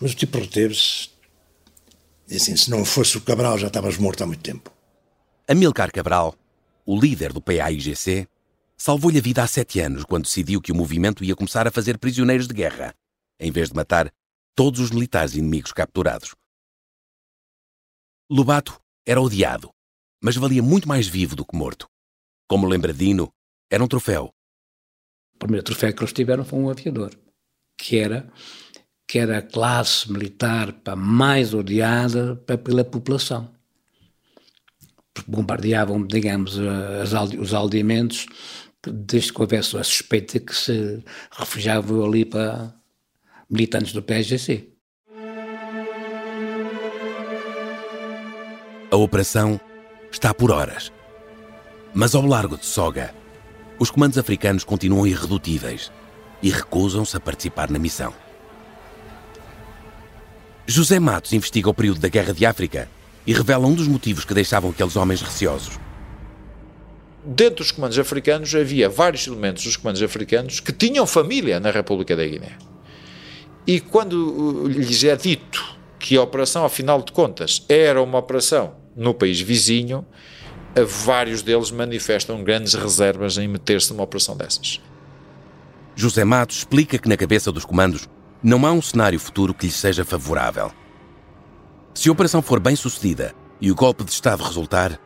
Mas 0.00 0.12
o 0.12 0.16
tipo 0.16 0.38
reteve-se. 0.38 1.10
E 2.28 2.36
assim, 2.36 2.56
se 2.56 2.70
não 2.70 2.84
fosse 2.84 3.16
o 3.18 3.20
Cabral, 3.20 3.58
já 3.58 3.68
estavas 3.68 3.96
morto 3.96 4.22
há 4.22 4.26
muito 4.26 4.42
tempo. 4.42 4.70
Amilcar 5.48 5.92
Cabral, 5.92 6.34
o 6.86 6.98
líder 6.98 7.32
do 7.32 7.40
PAIGC, 7.40 8.26
salvou-lhe 8.80 9.18
a 9.18 9.22
vida 9.22 9.42
há 9.42 9.46
sete 9.46 9.80
anos 9.80 10.04
quando 10.04 10.24
decidiu 10.24 10.60
que 10.60 10.72
o 10.72 10.74
movimento 10.74 11.22
ia 11.22 11.36
começar 11.36 11.66
a 11.66 11.70
fazer 11.70 11.98
prisioneiros 11.98 12.48
de 12.48 12.54
guerra, 12.54 12.94
em 13.38 13.50
vez 13.50 13.68
de 13.68 13.76
matar 13.76 14.10
todos 14.54 14.80
os 14.80 14.90
militares 14.90 15.34
inimigos 15.34 15.72
capturados. 15.72 16.34
Lobato 18.30 18.80
era 19.06 19.20
odiado, 19.20 19.70
mas 20.22 20.36
valia 20.36 20.62
muito 20.62 20.88
mais 20.88 21.06
vivo 21.06 21.36
do 21.36 21.44
que 21.44 21.56
morto. 21.56 21.86
Como 22.48 22.66
lembra 22.66 22.92
Dino, 22.92 23.30
era 23.70 23.82
um 23.82 23.88
troféu 23.88 24.32
primeiro 25.40 25.64
troféu 25.64 25.92
que 25.92 26.02
eles 26.02 26.12
tiveram 26.12 26.44
foi 26.44 26.58
um 26.58 26.70
aviador, 26.70 27.10
que 27.76 27.98
era, 27.98 28.30
que 29.08 29.18
era 29.18 29.38
a 29.38 29.42
classe 29.42 30.12
militar 30.12 30.72
mais 30.96 31.54
odiada 31.54 32.36
pela 32.36 32.84
população. 32.84 33.50
Bombardeavam, 35.26 36.06
digamos, 36.06 36.58
as, 36.58 37.12
os 37.34 37.52
aldeamentos 37.52 38.26
desde 38.88 39.32
que 39.32 39.40
houvesse 39.40 39.76
a 39.76 39.84
suspeita 39.84 40.38
que 40.38 40.54
se 40.54 41.02
refugiavam 41.30 42.04
ali 42.04 42.24
para 42.24 42.74
militantes 43.48 43.92
do 43.92 44.02
PSGC. 44.02 44.68
A 48.90 48.96
operação 48.96 49.60
está 50.10 50.32
por 50.34 50.50
horas. 50.50 50.92
Mas 51.92 52.14
ao 52.14 52.24
largo 52.24 52.56
de 52.56 52.66
Soga, 52.66 53.14
os 53.78 53.90
comandos 53.90 54.18
africanos 54.18 54.64
continuam 54.64 55.06
irredutíveis 55.06 55.92
e 56.42 56.50
recusam-se 56.50 57.16
a 57.16 57.20
participar 57.20 57.70
na 57.70 57.78
missão. 57.78 58.12
José 60.66 61.00
Matos 61.00 61.32
investiga 61.32 61.68
o 61.68 61.74
período 61.74 62.00
da 62.00 62.08
Guerra 62.08 62.32
de 62.32 62.46
África 62.46 62.88
e 63.26 63.32
revela 63.32 63.66
um 63.66 63.74
dos 63.74 63.88
motivos 63.88 64.24
que 64.24 64.34
deixavam 64.34 64.70
aqueles 64.70 64.96
homens 64.96 65.20
receosos. 65.20 65.78
Dentro 67.24 67.56
dos 67.56 67.70
comandos 67.70 67.98
africanos 67.98 68.54
havia 68.54 68.88
vários 68.88 69.26
elementos 69.26 69.64
dos 69.64 69.76
comandos 69.76 70.02
africanos 70.02 70.58
que 70.58 70.72
tinham 70.72 71.06
família 71.06 71.60
na 71.60 71.70
República 71.70 72.16
da 72.16 72.26
Guiné. 72.26 72.56
E 73.66 73.78
quando 73.78 74.66
lhes 74.66 75.04
é 75.04 75.14
dito 75.14 75.76
que 75.98 76.16
a 76.16 76.22
operação, 76.22 76.64
afinal 76.64 77.02
de 77.02 77.12
contas, 77.12 77.64
era 77.68 78.02
uma 78.02 78.18
operação 78.18 78.74
no 78.96 79.12
país 79.12 79.38
vizinho, 79.40 80.04
vários 80.86 81.42
deles 81.42 81.70
manifestam 81.70 82.42
grandes 82.42 82.74
reservas 82.74 83.36
em 83.36 83.46
meter-se 83.46 83.90
numa 83.92 84.04
operação 84.04 84.36
dessas. 84.36 84.80
José 85.94 86.24
Matos 86.24 86.58
explica 86.58 86.98
que 86.98 87.08
na 87.08 87.16
cabeça 87.16 87.52
dos 87.52 87.66
comandos 87.66 88.08
não 88.42 88.64
há 88.64 88.72
um 88.72 88.80
cenário 88.80 89.20
futuro 89.20 89.52
que 89.52 89.66
lhes 89.66 89.74
seja 89.74 90.04
favorável. 90.04 90.72
Se 91.92 92.08
a 92.08 92.12
operação 92.12 92.40
for 92.40 92.58
bem 92.58 92.74
sucedida 92.74 93.34
e 93.60 93.70
o 93.70 93.74
golpe 93.74 94.04
de 94.04 94.10
Estado 94.10 94.42
resultar, 94.42 94.98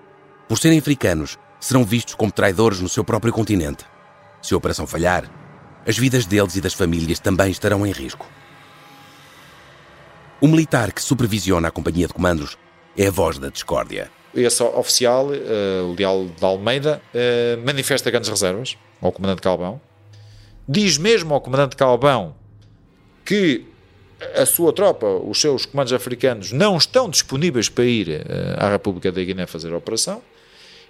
por 0.48 0.58
serem 0.58 0.78
africanos, 0.78 1.36
serão 1.64 1.82
vistos 1.82 2.14
como 2.14 2.30
traidores 2.30 2.78
no 2.80 2.90
seu 2.90 3.02
próprio 3.02 3.32
continente. 3.32 3.86
Se 4.42 4.52
a 4.52 4.56
operação 4.56 4.86
falhar, 4.86 5.30
as 5.86 5.96
vidas 5.96 6.26
deles 6.26 6.56
e 6.56 6.60
das 6.60 6.74
famílias 6.74 7.18
também 7.18 7.50
estarão 7.50 7.86
em 7.86 7.90
risco. 7.90 8.28
O 10.42 10.46
militar 10.46 10.92
que 10.92 11.00
supervisiona 11.00 11.68
a 11.68 11.70
companhia 11.70 12.06
de 12.06 12.12
comandos 12.12 12.58
é 12.94 13.06
a 13.06 13.10
voz 13.10 13.38
da 13.38 13.48
discórdia. 13.48 14.10
Esse 14.34 14.62
oficial, 14.62 15.28
uh, 15.28 15.90
o 15.90 15.94
Leal 15.94 16.26
de 16.26 16.44
Almeida, 16.44 17.00
uh, 17.14 17.64
manifesta 17.64 18.10
grandes 18.10 18.28
reservas 18.28 18.76
ao 19.00 19.10
comandante 19.10 19.40
Calbão. 19.40 19.80
Diz 20.68 20.98
mesmo 20.98 21.32
ao 21.32 21.40
comandante 21.40 21.76
Calbão 21.76 22.34
que 23.24 23.64
a 24.36 24.44
sua 24.44 24.70
tropa, 24.70 25.06
os 25.06 25.40
seus 25.40 25.64
comandos 25.64 25.94
africanos, 25.94 26.52
não 26.52 26.76
estão 26.76 27.08
disponíveis 27.08 27.70
para 27.70 27.84
ir 27.84 28.08
uh, 28.08 28.62
à 28.62 28.70
República 28.70 29.10
da 29.10 29.24
Guiné 29.24 29.46
fazer 29.46 29.72
a 29.72 29.78
operação. 29.78 30.20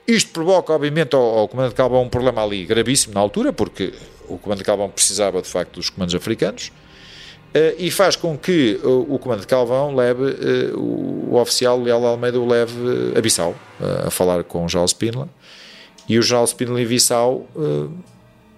Isto 0.07 0.33
provoca, 0.33 0.73
obviamente, 0.73 1.15
ao, 1.15 1.23
ao 1.23 1.49
comandante 1.49 1.75
Calbão 1.75 2.03
um 2.03 2.09
problema 2.09 2.43
ali 2.43 2.65
gravíssimo 2.65 3.15
na 3.15 3.21
altura, 3.21 3.53
porque 3.53 3.93
o 4.29 4.39
comandante 4.39 4.67
Calbão 4.67 4.91
precisava, 4.91 5.41
de 5.41 5.49
facto, 5.49 5.75
dos 5.75 5.91
comandos 5.91 6.15
africanos. 6.15 6.71
Uh, 7.55 7.71
e 7.79 7.89
faz 7.89 8.17
com 8.17 8.37
que 8.37 8.81
uh, 8.83 9.15
o 9.15 9.17
comando 9.17 9.43
de 9.43 9.47
Calvão 9.47 9.95
leve, 9.95 10.25
uh, 10.25 10.77
o, 10.77 11.35
o, 11.35 11.41
oficial 11.41 11.81
Leal 11.81 12.05
Almeida 12.05 12.39
o 12.41 12.45
leve 12.45 12.75
a 13.17 13.21
Bissau, 13.21 13.55
a 14.05 14.11
falar 14.11 14.43
com 14.43 14.65
o 14.65 14.69
General 14.69 14.89
Spínola, 14.89 15.29
e 16.09 16.19
o 16.19 16.23
General 16.23 16.45
Spínola 16.47 16.83
em 16.83 16.87
Bissau, 16.87 17.47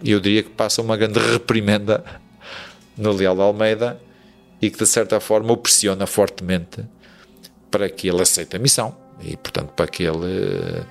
eu 0.02 0.18
diria 0.18 0.42
que 0.42 0.48
passa 0.48 0.80
uma 0.80 0.96
grande 0.96 1.18
reprimenda 1.18 2.02
no 2.96 3.12
Leal 3.12 3.40
Almeida, 3.40 4.00
e 4.62 4.70
que 4.70 4.78
de 4.78 4.86
certa 4.86 5.20
forma 5.20 5.52
o 5.52 5.56
pressiona 5.58 6.06
fortemente 6.06 6.82
para 7.70 7.88
que 7.90 8.08
ele 8.08 8.22
aceite 8.22 8.56
a 8.56 8.58
missão, 8.58 8.96
e 9.20 9.36
portanto 9.36 9.72
para 9.76 9.86
que 9.86 10.02
ele 10.04 10.84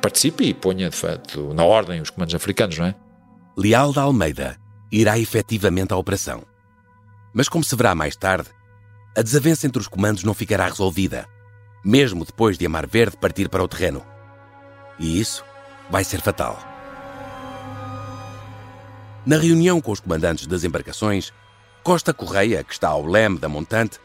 participe 0.00 0.44
e 0.44 0.54
ponha 0.54 0.90
de 0.90 0.96
facto 0.96 1.52
na 1.54 1.64
ordem 1.64 2.00
os 2.00 2.10
comandos 2.10 2.34
africanos, 2.34 2.78
não 2.78 2.86
é? 2.86 2.94
Leal 3.56 3.92
da 3.92 4.02
Almeida 4.02 4.56
irá 4.92 5.18
efetivamente 5.18 5.92
à 5.92 5.96
operação 5.96 6.44
mas, 7.32 7.48
como 7.48 7.64
se 7.64 7.76
verá 7.76 7.94
mais 7.94 8.16
tarde, 8.16 8.48
a 9.16 9.22
desavença 9.22 9.66
entre 9.66 9.80
os 9.80 9.88
comandos 9.88 10.24
não 10.24 10.34
ficará 10.34 10.66
resolvida, 10.66 11.28
mesmo 11.84 12.24
depois 12.24 12.58
de 12.58 12.66
Amar 12.66 12.86
Verde 12.88 13.16
partir 13.16 13.48
para 13.48 13.62
o 13.62 13.68
terreno. 13.68 14.04
E 14.98 15.20
isso 15.20 15.44
vai 15.88 16.04
ser 16.04 16.20
fatal. 16.20 16.58
Na 19.24 19.36
reunião 19.36 19.80
com 19.80 19.92
os 19.92 20.00
comandantes 20.00 20.46
das 20.46 20.64
embarcações, 20.64 21.32
Costa 21.82 22.12
Correia, 22.12 22.64
que 22.64 22.72
está 22.72 22.88
ao 22.88 23.06
leme 23.06 23.38
da 23.38 23.48
montante, 23.48 23.98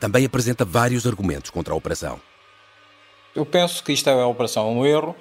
também 0.00 0.24
apresenta 0.24 0.64
vários 0.64 1.06
argumentos 1.06 1.50
contra 1.50 1.72
a 1.72 1.76
operação. 1.76 2.20
Eu 3.34 3.46
penso 3.46 3.82
que 3.82 3.92
isto 3.92 4.10
é 4.10 4.14
uma 4.14 4.26
operação 4.26 4.78
um 4.78 4.84
erro. 4.84 5.16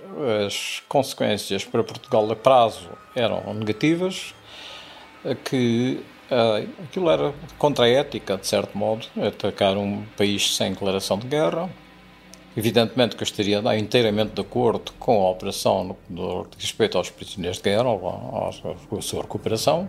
As 0.45 0.83
consequências 0.89 1.63
para 1.63 1.83
Portugal 1.83 2.29
a 2.29 2.35
prazo 2.35 2.89
eram 3.15 3.53
negativas, 3.53 4.35
que 5.45 6.03
aquilo 6.83 7.09
era 7.09 7.33
contra 7.57 7.85
a 7.85 7.89
ética, 7.89 8.37
de 8.37 8.45
certo 8.45 8.77
modo, 8.77 9.07
atacar 9.25 9.77
um 9.77 10.03
país 10.17 10.55
sem 10.55 10.71
declaração 10.71 11.17
de 11.17 11.27
guerra. 11.27 11.69
Evidentemente 12.55 13.15
que 13.15 13.23
eu 13.23 13.25
estaria 13.25 13.61
inteiramente 13.77 14.33
de 14.33 14.41
acordo 14.41 14.91
com 14.99 15.25
a 15.25 15.29
operação 15.29 15.95
no, 16.09 16.45
respeito 16.57 16.97
aos 16.97 17.09
prisioneiros 17.09 17.57
de 17.57 17.63
guerra, 17.63 17.87
ou 17.87 18.49
à 18.49 19.01
sua 19.01 19.21
recuperação. 19.21 19.87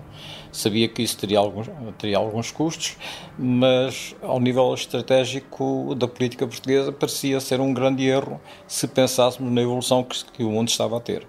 Sabia 0.53 0.89
que 0.89 1.03
isso 1.03 1.19
teria 1.19 1.41
alguns, 1.41 1.69
teria 1.99 2.19
alguns 2.19 2.53
custos, 2.53 2.97
mas 3.37 4.15
ao 4.23 4.39
nível 4.39 4.73
estratégico 4.75 5.95
da 5.97 6.07
política 6.07 6.47
portuguesa 6.47 6.93
parecia 6.93 7.41
ser 7.41 7.61
um 7.61 7.75
grande 7.75 8.07
erro 8.07 8.41
se 8.69 8.87
pensássemos 8.87 9.53
na 9.53 9.61
evolução 9.61 10.05
que, 10.05 10.25
que 10.27 10.45
o 10.45 10.51
mundo 10.51 10.69
estava 10.69 10.99
a 10.99 11.01
ter. 11.01 11.27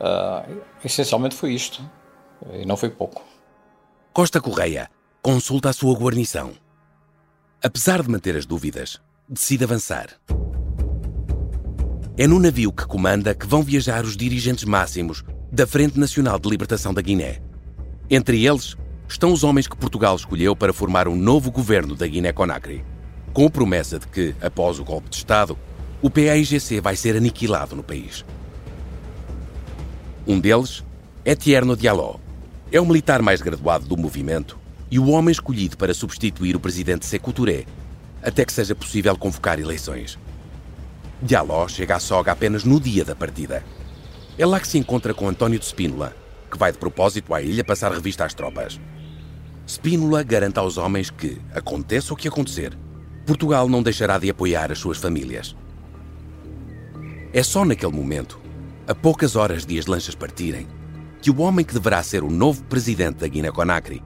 Uh, 0.00 0.62
essencialmente 0.84 1.34
foi 1.34 1.52
isto, 1.52 1.82
e 2.52 2.64
não 2.64 2.76
foi 2.76 2.90
pouco. 2.90 3.24
Costa 4.12 4.40
Correia 4.40 4.88
consulta 5.20 5.70
a 5.70 5.72
sua 5.72 5.96
guarnição. 5.98 6.52
Apesar 7.62 8.02
de 8.02 8.08
manter 8.08 8.36
as 8.36 8.46
dúvidas, 8.46 9.00
decide 9.28 9.64
avançar. 9.64 10.08
É 12.16 12.26
no 12.26 12.38
navio 12.38 12.72
que 12.72 12.86
comanda 12.86 13.34
que 13.34 13.46
vão 13.46 13.62
viajar 13.62 14.04
os 14.04 14.16
dirigentes 14.16 14.64
máximos 14.64 15.22
da 15.52 15.66
Frente 15.66 15.98
Nacional 15.98 16.38
de 16.38 16.48
Libertação 16.48 16.94
da 16.94 17.02
Guiné. 17.02 17.40
Entre 18.08 18.46
eles 18.46 18.74
estão 19.06 19.32
os 19.32 19.44
homens 19.44 19.68
que 19.68 19.76
Portugal 19.76 20.16
escolheu 20.16 20.56
para 20.56 20.72
formar 20.72 21.06
um 21.06 21.14
novo 21.14 21.50
governo 21.50 21.94
da 21.94 22.06
Guiné-Conakry, 22.06 22.82
com 23.34 23.46
a 23.46 23.50
promessa 23.50 23.98
de 23.98 24.08
que, 24.08 24.34
após 24.40 24.78
o 24.78 24.84
golpe 24.84 25.10
de 25.10 25.16
Estado, 25.16 25.58
o 26.00 26.08
PAIGC 26.08 26.80
vai 26.80 26.96
ser 26.96 27.14
aniquilado 27.14 27.76
no 27.76 27.82
país. 27.82 28.24
Um 30.26 30.40
deles 30.40 30.82
é 31.24 31.34
Tierno 31.34 31.76
Diallo, 31.76 32.18
é 32.72 32.80
o 32.80 32.86
militar 32.86 33.20
mais 33.20 33.42
graduado 33.42 33.86
do 33.86 33.96
movimento 33.96 34.58
e 34.90 34.98
o 34.98 35.10
homem 35.10 35.32
escolhido 35.32 35.76
para 35.76 35.92
substituir 35.92 36.56
o 36.56 36.60
presidente 36.60 37.04
Sekou 37.04 37.32
Touré, 37.32 37.66
até 38.28 38.44
que 38.44 38.52
seja 38.52 38.74
possível 38.74 39.16
convocar 39.16 39.58
eleições. 39.58 40.18
Diallo 41.22 41.68
chega 41.68 41.96
à 41.96 41.98
soga 41.98 42.30
apenas 42.30 42.62
no 42.62 42.78
dia 42.78 43.04
da 43.04 43.16
partida. 43.16 43.64
É 44.36 44.46
lá 44.46 44.60
que 44.60 44.68
se 44.68 44.78
encontra 44.78 45.12
com 45.12 45.28
António 45.28 45.58
de 45.58 45.64
Spínola, 45.64 46.14
que 46.50 46.58
vai 46.58 46.70
de 46.70 46.78
propósito 46.78 47.34
à 47.34 47.42
ilha 47.42 47.64
passar 47.64 47.90
revista 47.90 48.24
às 48.24 48.34
tropas. 48.34 48.78
Spínola 49.66 50.22
garante 50.22 50.58
aos 50.58 50.76
homens 50.78 51.10
que, 51.10 51.40
aconteça 51.54 52.14
o 52.14 52.16
que 52.16 52.28
acontecer, 52.28 52.78
Portugal 53.26 53.68
não 53.68 53.82
deixará 53.82 54.18
de 54.18 54.30
apoiar 54.30 54.70
as 54.70 54.78
suas 54.78 54.98
famílias. 54.98 55.56
É 57.32 57.42
só 57.42 57.64
naquele 57.64 57.92
momento, 57.92 58.40
a 58.86 58.94
poucas 58.94 59.36
horas 59.36 59.66
de 59.66 59.78
as 59.78 59.86
lanchas 59.86 60.14
partirem, 60.14 60.66
que 61.20 61.30
o 61.30 61.40
homem 61.40 61.64
que 61.64 61.74
deverá 61.74 62.02
ser 62.02 62.22
o 62.22 62.30
novo 62.30 62.62
presidente 62.64 63.16
da 63.16 63.28
Guiné-Conakry 63.28 64.02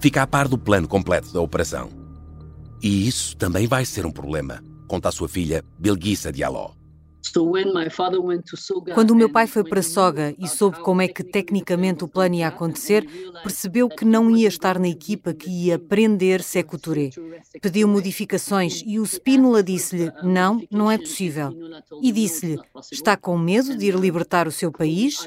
fica 0.00 0.22
a 0.22 0.26
par 0.26 0.48
do 0.48 0.58
plano 0.58 0.88
completo 0.88 1.32
da 1.32 1.40
operação. 1.40 2.03
E 2.84 3.08
isso 3.08 3.34
também 3.38 3.66
vai 3.66 3.82
ser 3.86 4.04
um 4.04 4.12
problema, 4.12 4.62
conta 4.86 5.08
a 5.08 5.12
sua 5.12 5.26
filha 5.26 5.64
Bilguissa 5.78 6.30
Diallo. 6.30 6.76
Quando 8.92 9.12
o 9.12 9.14
meu 9.14 9.30
pai 9.30 9.46
foi 9.46 9.64
para 9.64 9.82
Soga 9.82 10.34
e 10.38 10.46
soube 10.46 10.78
como 10.80 11.00
é 11.00 11.08
que 11.08 11.24
tecnicamente 11.24 12.04
o 12.04 12.08
plano 12.08 12.34
ia 12.34 12.48
acontecer, 12.48 13.06
percebeu 13.42 13.88
que 13.88 14.04
não 14.04 14.30
ia 14.30 14.46
estar 14.46 14.78
na 14.78 14.86
equipa 14.86 15.32
que 15.32 15.48
ia 15.48 15.78
prender 15.78 16.42
Touré. 16.82 17.08
Pediu 17.62 17.88
modificações 17.88 18.82
e 18.86 19.00
o 19.00 19.06
Spínola 19.06 19.62
disse-lhe: 19.62 20.12
Não, 20.22 20.62
não 20.70 20.90
é 20.90 20.98
possível. 20.98 21.50
E 22.02 22.12
disse-lhe: 22.12 22.60
Está 22.92 23.16
com 23.16 23.38
medo 23.38 23.74
de 23.74 23.86
ir 23.86 23.96
libertar 23.96 24.46
o 24.46 24.52
seu 24.52 24.70
país? 24.70 25.26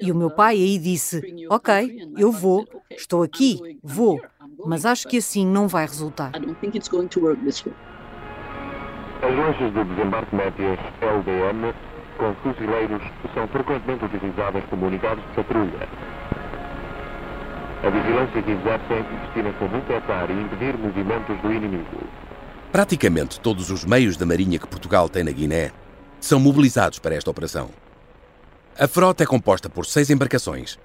E 0.00 0.12
o 0.12 0.14
meu 0.14 0.30
pai 0.30 0.54
aí 0.54 0.78
disse: 0.78 1.20
Ok, 1.50 2.12
eu 2.16 2.30
vou, 2.30 2.64
estou 2.96 3.24
aqui, 3.24 3.58
vou, 3.82 4.20
mas 4.64 4.86
acho 4.86 5.08
que 5.08 5.18
assim 5.18 5.46
não 5.46 5.68
vai 5.68 5.86
resultar. 5.86 6.32
As 9.22 9.36
lanchas 9.36 9.72
de 9.72 9.84
desembarque 9.84 10.34
médias 10.34 10.78
LDM 11.00 11.72
com 12.18 12.34
fuzileiros 12.42 13.02
são 13.34 13.48
frequentemente 13.48 14.04
utilizadas 14.04 14.64
como 14.68 14.86
unidades 14.86 15.24
de 15.24 15.34
patrulha. 15.34 15.88
A 17.82 17.90
vigilância 17.90 18.42
que 18.42 18.50
exercem 18.50 19.02
destina-se 19.02 19.64
a 19.64 19.66
detectar 19.66 20.30
e 20.30 20.40
impedir 20.40 20.78
movimentos 20.78 21.40
do 21.40 21.52
inimigo. 21.52 22.06
Praticamente 22.70 23.40
todos 23.40 23.70
os 23.70 23.84
meios 23.84 24.16
da 24.16 24.24
Marinha 24.24 24.58
que 24.58 24.66
Portugal 24.66 25.08
tem 25.08 25.24
na 25.24 25.32
Guiné 25.32 25.72
são 26.20 26.38
mobilizados 26.38 26.98
para 26.98 27.14
esta 27.14 27.30
operação. 27.30 27.70
A 28.78 28.88
frota 28.88 29.24
é 29.24 29.26
composta 29.26 29.68
por 29.68 29.84
seis 29.84 30.10
embarcações, 30.10 30.78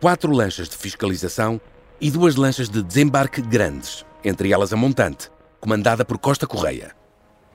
quatro 0.00 0.32
lanchas 0.32 0.68
de 0.68 0.76
fiscalização 0.76 1.60
e 2.00 2.10
duas 2.10 2.36
lanchas 2.36 2.68
de 2.68 2.82
desembarque 2.82 3.42
grandes, 3.42 4.04
entre 4.24 4.52
elas 4.52 4.72
a 4.72 4.76
montante, 4.76 5.30
comandada 5.60 6.04
por 6.04 6.18
Costa 6.18 6.46
Correia. 6.46 6.92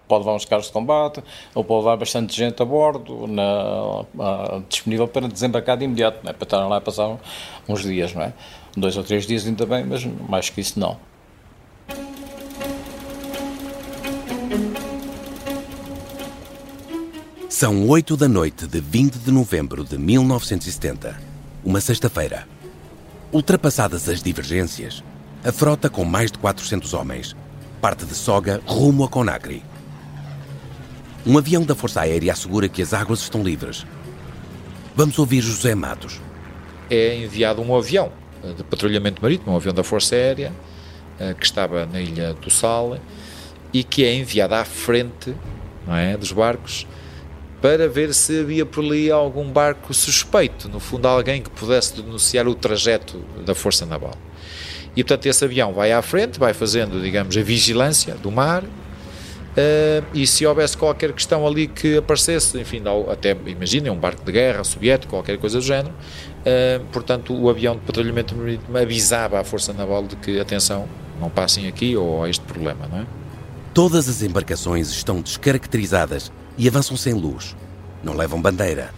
Pode 0.07 0.23
levar 0.23 0.35
uns 0.35 0.45
carros 0.45 0.67
de 0.67 0.71
combate, 0.71 1.23
ou 1.55 1.63
pode 1.63 1.83
levar 1.83 1.97
bastante 1.97 2.35
gente 2.35 2.61
a 2.61 2.65
bordo, 2.65 3.25
na, 3.25 4.05
disponível 4.69 5.07
para 5.07 5.27
desembarcar 5.27 5.77
de 5.77 5.85
imediato, 5.85 6.19
é? 6.27 6.31
para 6.31 6.45
estarem 6.45 6.69
lá 6.69 6.77
a 6.77 6.81
passar 6.81 7.17
uns 7.67 7.81
dias, 7.81 8.13
não 8.13 8.21
é? 8.21 8.33
Dois 8.77 8.95
ou 8.97 9.03
três 9.03 9.25
dias 9.25 9.47
ainda 9.47 9.65
bem, 9.65 9.83
mas 9.83 10.05
mais 10.05 10.49
que 10.49 10.61
isso 10.61 10.79
não. 10.79 10.97
São 17.49 17.87
oito 17.87 18.17
da 18.17 18.27
noite 18.27 18.67
de 18.67 18.81
20 18.81 19.15
de 19.15 19.31
novembro 19.31 19.83
de 19.83 19.97
1970, 19.97 21.17
uma 21.63 21.79
sexta-feira. 21.79 22.54
Ultrapassadas 23.35 24.07
as 24.07 24.23
divergências, 24.23 25.03
a 25.43 25.51
frota 25.51 25.89
com 25.89 26.05
mais 26.05 26.31
de 26.31 26.37
400 26.37 26.93
homens 26.93 27.35
parte 27.81 28.05
de 28.05 28.15
Soga 28.15 28.61
rumo 28.65 29.03
a 29.03 29.09
Conakry. 29.09 29.61
Um 31.27 31.37
avião 31.37 31.61
da 31.61 31.75
Força 31.75 31.99
Aérea 31.99 32.31
assegura 32.31 32.69
que 32.69 32.81
as 32.81 32.93
águas 32.93 33.19
estão 33.19 33.43
livres. 33.43 33.85
Vamos 34.95 35.19
ouvir 35.19 35.41
José 35.41 35.75
Matos. 35.75 36.21
É 36.89 37.17
enviado 37.17 37.61
um 37.61 37.75
avião 37.75 38.09
de 38.55 38.63
patrulhamento 38.63 39.21
marítimo, 39.21 39.51
um 39.51 39.57
avião 39.57 39.73
da 39.73 39.83
Força 39.83 40.15
Aérea, 40.15 40.53
eh, 41.19 41.33
que 41.33 41.45
estava 41.45 41.85
na 41.85 41.99
ilha 41.99 42.33
do 42.35 42.49
Sal, 42.49 42.97
e 43.73 43.83
que 43.83 44.05
é 44.05 44.15
enviado 44.15 44.55
à 44.55 44.63
frente 44.63 45.35
é, 45.89 46.15
dos 46.15 46.31
barcos 46.31 46.87
para 47.61 47.87
ver 47.87 48.13
se 48.13 48.39
havia 48.39 48.65
por 48.65 48.83
ali 48.83 49.09
algum 49.09 49.49
barco 49.51 49.93
suspeito, 49.93 50.69
no 50.69 50.79
fundo 50.79 51.07
alguém 51.07 51.41
que 51.41 51.49
pudesse 51.49 52.01
denunciar 52.01 52.47
o 52.47 52.55
trajeto 52.55 53.23
da 53.45 53.55
Força 53.55 53.85
Naval. 53.85 54.13
E 54.95 55.03
portanto 55.03 55.25
esse 55.25 55.43
avião 55.43 55.73
vai 55.73 55.91
à 55.91 56.01
frente, 56.01 56.39
vai 56.39 56.53
fazendo, 56.53 57.01
digamos, 57.01 57.35
a 57.35 57.41
vigilância 57.41 58.15
do 58.15 58.31
mar, 58.31 58.63
Uh, 59.55 60.03
e 60.13 60.27
se 60.27 60.45
houvesse 60.45 60.75
qualquer 60.75 61.13
questão 61.13 61.47
ali 61.47 61.65
que 61.65 61.95
aparecesse, 61.95 62.59
enfim, 62.59 62.81
até 63.09 63.37
imaginem 63.45 63.89
um 63.89 63.95
barco 63.95 64.25
de 64.25 64.29
guerra 64.29 64.65
soviético, 64.65 65.11
qualquer 65.11 65.37
coisa 65.37 65.59
do 65.59 65.63
género, 65.63 65.93
uh, 65.95 66.83
portanto 66.91 67.33
o 67.33 67.49
avião 67.49 67.75
de 67.75 67.79
patrulhamento 67.81 68.35
marítimo 68.35 68.77
avisava 68.77 69.39
à 69.39 69.45
Força 69.45 69.71
Naval 69.71 70.03
de 70.03 70.17
que, 70.17 70.41
atenção, 70.41 70.89
não 71.21 71.29
passem 71.29 71.69
aqui 71.69 71.95
ou 71.95 72.25
a 72.25 72.29
este 72.29 72.43
problema, 72.43 72.85
não 72.91 72.99
é? 72.99 73.05
Todas 73.73 74.09
as 74.09 74.21
embarcações 74.21 74.89
estão 74.89 75.21
descaracterizadas 75.21 76.33
e 76.57 76.67
avançam 76.67 76.95
sem 76.95 77.13
luz. 77.13 77.55
Não 78.03 78.13
levam 78.13 78.41
bandeira. 78.41 78.93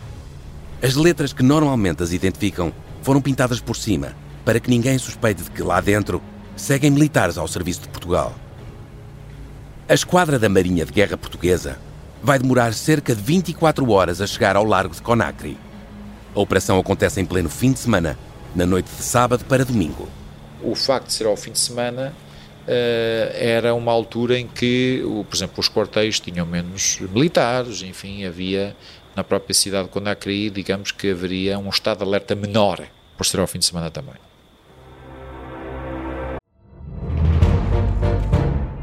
As 0.81 0.95
letras 0.95 1.33
que 1.33 1.43
normalmente 1.43 2.03
as 2.03 2.11
identificam 2.11 2.71
foram 3.01 3.21
pintadas 3.21 3.59
por 3.59 3.75
cima, 3.75 4.15
para 4.45 4.59
que 4.59 4.69
ninguém 4.69 4.97
suspeite 4.97 5.43
de 5.43 5.51
que 5.51 5.63
lá 5.63 5.81
dentro 5.81 6.21
seguem 6.55 6.91
militares 6.91 7.37
ao 7.37 7.47
serviço 7.47 7.81
de 7.81 7.89
Portugal. 7.89 8.33
A 9.89 9.93
esquadra 9.93 10.37
da 10.37 10.49
Marinha 10.49 10.85
de 10.85 10.91
Guerra 10.91 11.17
Portuguesa 11.17 11.79
vai 12.21 12.37
demorar 12.37 12.73
cerca 12.73 13.15
de 13.15 13.21
24 13.21 13.89
horas 13.89 14.21
a 14.21 14.27
chegar 14.27 14.55
ao 14.55 14.65
largo 14.65 14.93
de 14.93 15.01
Conakry. 15.01 15.57
A 16.35 16.39
operação 16.39 16.77
acontece 16.77 17.21
em 17.21 17.25
pleno 17.25 17.49
fim 17.49 17.71
de 17.71 17.79
semana, 17.79 18.17
na 18.55 18.65
noite 18.65 18.89
de 18.95 19.03
sábado 19.03 19.45
para 19.45 19.63
domingo. 19.63 20.09
O 20.61 20.75
facto 20.75 21.07
de 21.07 21.13
ser 21.13 21.25
ao 21.25 21.37
fim 21.37 21.51
de 21.51 21.59
semana 21.59 22.13
era 22.67 23.73
uma 23.73 23.91
altura 23.91 24.37
em 24.37 24.47
que, 24.47 25.01
por 25.29 25.35
exemplo, 25.35 25.59
os 25.59 25.69
quartéis 25.69 26.19
tinham 26.19 26.45
menos 26.45 26.99
militares, 27.13 27.81
enfim, 27.81 28.25
havia 28.25 28.75
na 29.15 29.23
própria 29.23 29.53
cidade 29.53 29.85
de 29.87 29.93
Conakry, 29.93 30.49
digamos 30.49 30.91
que 30.91 31.09
haveria 31.11 31.57
um 31.57 31.69
estado 31.69 31.99
de 31.99 32.03
alerta 32.03 32.35
menor, 32.35 32.85
por 33.15 33.25
ser 33.25 33.39
ao 33.39 33.47
fim 33.47 33.59
de 33.59 33.65
semana 33.65 33.89
também. 33.89 34.15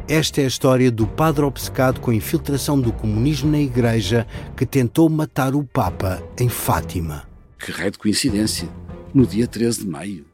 Esta 0.09 0.43
é 0.43 0.45
a 0.45 0.49
história 0.49 0.91
do 0.91 1.07
padre 1.07 1.45
obcecado 1.45 1.99
com 1.99 2.11
a 2.11 2.15
infiltração 2.15 2.79
do 2.79 2.93
comunismo 2.93 3.51
na 3.51 3.59
Igreja 3.59 4.27
que 4.57 4.67
tentou 4.67 5.09
matar 5.09 5.55
o 5.55 5.65
Papa 5.65 6.23
em 6.39 6.49
Fátima. 6.49 7.27
Que 7.59 7.73
raio 7.73 7.91
de 7.91 7.99
coincidência! 7.99 8.69
No 9.15 9.27
dia 9.27 9.47
13 9.47 9.81
de 9.81 9.87
maio. 9.87 10.34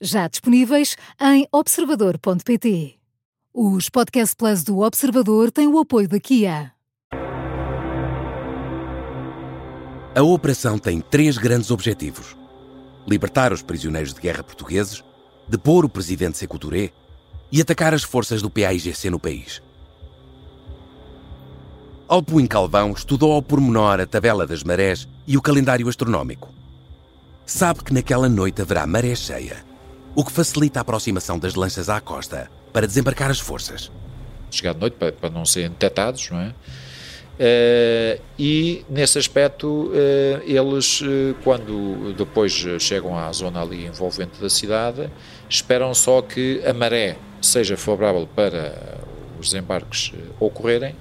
já 0.00 0.28
disponíveis 0.28 0.96
em 1.20 1.46
observador.pt. 1.52 2.96
Os 3.52 3.88
Podcast 3.88 4.36
Plus 4.36 4.62
do 4.62 4.80
Observador 4.80 5.50
têm 5.50 5.66
o 5.66 5.78
apoio 5.78 6.08
da 6.08 6.20
Kia. 6.20 6.72
A 10.14 10.22
operação 10.22 10.78
tem 10.78 11.00
três 11.00 11.38
grandes 11.38 11.70
objetivos: 11.70 12.36
libertar 13.06 13.52
os 13.52 13.62
prisioneiros 13.62 14.12
de 14.12 14.20
guerra 14.20 14.42
portugueses, 14.42 15.02
depor 15.48 15.84
o 15.84 15.88
presidente 15.88 16.38
Sekou 16.38 16.58
Touré 16.58 16.90
e 17.50 17.60
atacar 17.60 17.94
as 17.94 18.02
forças 18.02 18.42
do 18.42 18.50
PAIGC 18.50 19.08
no 19.08 19.20
país. 19.20 19.62
Alpuin 22.08 22.46
Calvão 22.46 22.92
estudou 22.92 23.32
ao 23.32 23.42
pormenor 23.42 24.00
a 24.00 24.06
tabela 24.06 24.46
das 24.46 24.62
marés 24.62 25.08
e 25.26 25.36
o 25.36 25.42
calendário 25.42 25.88
astronómico. 25.88 26.54
Sabe 27.44 27.82
que 27.82 27.92
naquela 27.92 28.28
noite 28.28 28.62
haverá 28.62 28.86
maré 28.86 29.14
cheia, 29.14 29.64
o 30.16 30.24
que 30.24 30.32
facilita 30.32 30.80
a 30.80 30.82
aproximação 30.82 31.38
das 31.38 31.54
lanchas 31.54 31.90
à 31.90 32.00
costa 32.00 32.50
para 32.72 32.86
desembarcar 32.86 33.30
as 33.30 33.38
forças. 33.38 33.92
Chegar 34.50 34.72
de 34.72 34.80
noite 34.80 34.94
para, 34.94 35.12
para 35.12 35.28
não 35.28 35.44
serem 35.44 35.68
detectados, 35.68 36.30
não 36.30 36.40
é? 36.40 36.54
Uh, 37.38 38.22
e 38.38 38.82
nesse 38.88 39.18
aspecto, 39.18 39.66
uh, 39.66 39.92
eles, 40.42 41.02
uh, 41.02 41.36
quando 41.44 42.14
depois 42.16 42.50
chegam 42.80 43.18
à 43.18 43.30
zona 43.30 43.60
ali 43.60 43.84
envolvente 43.84 44.40
da 44.40 44.48
cidade, 44.48 45.10
esperam 45.50 45.92
só 45.92 46.22
que 46.22 46.62
a 46.64 46.72
maré 46.72 47.18
seja 47.42 47.76
favorável 47.76 48.26
para 48.26 48.98
os 49.38 49.50
desembarques 49.50 50.14
ocorrerem 50.40 50.96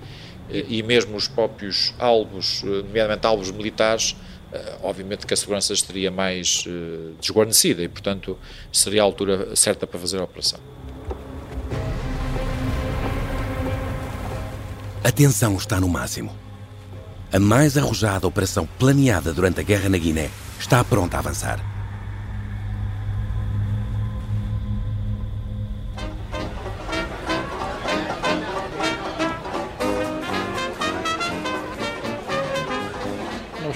e 0.50 0.84
mesmo 0.84 1.16
os 1.16 1.28
próprios 1.28 1.94
alvos, 1.98 2.62
nomeadamente 2.64 3.26
alvos 3.26 3.50
militares, 3.50 4.16
obviamente 4.82 5.26
que 5.26 5.34
a 5.34 5.38
segurança 5.38 5.74
estaria 5.74 6.12
mais 6.12 6.66
desguarnecida 7.20 7.84
e, 7.84 7.88
portanto, 7.88 8.38
seria 8.72 9.02
a 9.02 9.06
altura 9.06 9.56
certa 9.56 9.86
para 9.88 10.00
fazer 10.00 10.20
a 10.20 10.24
operação. 10.24 10.60
A 15.04 15.12
tensão 15.12 15.56
está 15.56 15.80
no 15.80 15.88
máximo. 15.88 16.36
A 17.32 17.40
mais 17.40 17.78
arrojada 17.78 18.28
operação 18.28 18.68
planeada 18.80 19.34
durante 19.34 19.60
a 19.60 19.64
guerra 19.64 19.90
na 19.90 19.98
Guiné 19.98 20.30
está 20.60 20.84
pronta 20.84 21.18
a 21.18 21.20
avançar. 21.20 21.75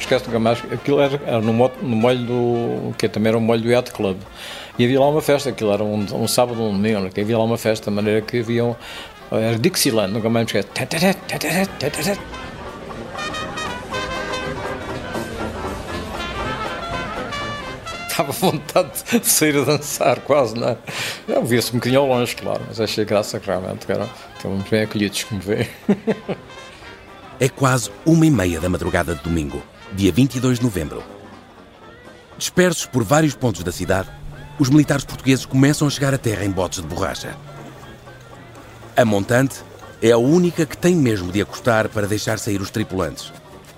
Esquece 0.10 0.26
nunca 0.26 0.40
mais, 0.40 0.64
aquilo 0.72 1.00
era, 1.00 1.22
era 1.26 1.42
no, 1.42 1.54
no 1.54 1.96
molho 1.96 2.20
do. 2.26 2.94
que 2.98 3.08
também 3.08 3.30
era 3.30 3.38
o 3.38 3.42
molho 3.42 3.62
do 3.62 3.70
Yacht 3.70 3.92
Club. 3.92 4.18
E 4.78 4.86
havia 4.86 5.00
lá 5.00 5.10
uma 5.10 5.22
festa, 5.22 5.50
aquilo 5.50 5.72
era 5.72 5.84
um, 5.84 6.06
um 6.14 6.28
sábado, 6.28 6.62
um 6.62 6.72
domingo, 6.72 7.10
que 7.10 7.22
havia 7.22 7.38
lá 7.38 7.44
uma 7.44 7.58
festa, 7.58 7.90
de 7.90 7.96
maneira 7.96 8.22
que 8.22 8.40
haviam 8.40 8.76
era 9.32 9.60
Dixieland, 9.60 10.12
nunca 10.12 10.30
mais 10.30 10.52
me 10.52 10.60
esqueço. 10.60 10.70
Estava 18.10 18.32
vontade 18.32 18.92
de 19.20 19.28
sair 19.28 19.58
a 19.58 19.64
dançar, 19.64 20.20
quase, 20.22 20.56
não 20.56 20.70
é? 20.70 20.78
Eu 21.28 21.46
via-se 21.46 21.72
um 21.72 21.76
bocadinho 21.76 22.02
ao 22.02 22.08
longe, 22.08 22.36
claro, 22.36 22.62
mas 22.68 22.82
achei 22.82 23.06
graça 23.06 23.40
que 23.40 23.48
realmente 23.48 23.90
eram, 23.90 24.10
muito 24.46 24.70
bem 24.70 24.82
acolhidos, 24.82 25.24
como 25.24 25.40
vê. 25.40 25.68
É 27.40 27.48
quase 27.48 27.90
uma 28.06 28.26
e 28.26 28.32
meia 28.32 28.60
da 28.60 28.68
madrugada 28.68 29.16
de 29.16 29.24
domingo, 29.24 29.64
dia 29.94 30.12
22 30.12 30.60
de 30.60 30.64
novembro. 30.64 31.04
Dispersos 32.38 32.86
por 32.86 33.04
vários 33.04 33.34
pontos 33.34 33.64
da 33.64 33.72
cidade, 33.72 34.10
os 34.60 34.70
militares 34.70 35.04
portugueses 35.04 35.46
começam 35.46 35.88
a 35.88 35.92
chegar 35.92 36.14
à 36.14 36.18
terra 36.18 36.46
em 36.46 36.52
botes 36.52 36.82
de 36.82 36.88
borracha. 36.88 37.36
A 38.96 39.04
montante 39.04 39.62
é 40.02 40.12
a 40.12 40.18
única 40.18 40.66
que 40.66 40.78
tem 40.78 40.96
mesmo 40.96 41.32
de 41.32 41.42
acostar 41.42 41.90
para 41.90 42.08
deixar 42.08 42.38
sair 42.38 42.62
os 42.62 42.70
tripulantes. 42.70 43.34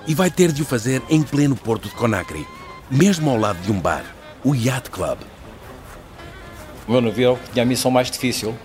E 0.07 0.13
vai 0.13 0.29
ter 0.29 0.51
de 0.51 0.63
o 0.63 0.65
fazer 0.65 1.01
em 1.09 1.21
pleno 1.21 1.55
porto 1.55 1.87
de 1.87 1.95
Conakry, 1.95 2.45
mesmo 2.89 3.29
ao 3.29 3.37
lado 3.37 3.61
de 3.61 3.71
um 3.71 3.79
bar, 3.79 4.03
o 4.43 4.53
Yacht 4.53 4.89
Club. 4.89 5.19
O 6.87 6.91
meu 6.91 7.01
navio 7.01 7.39
tinha 7.53 7.63
a 7.63 7.65
missão 7.65 7.91
mais 7.91 8.09
difícil. 8.11 8.55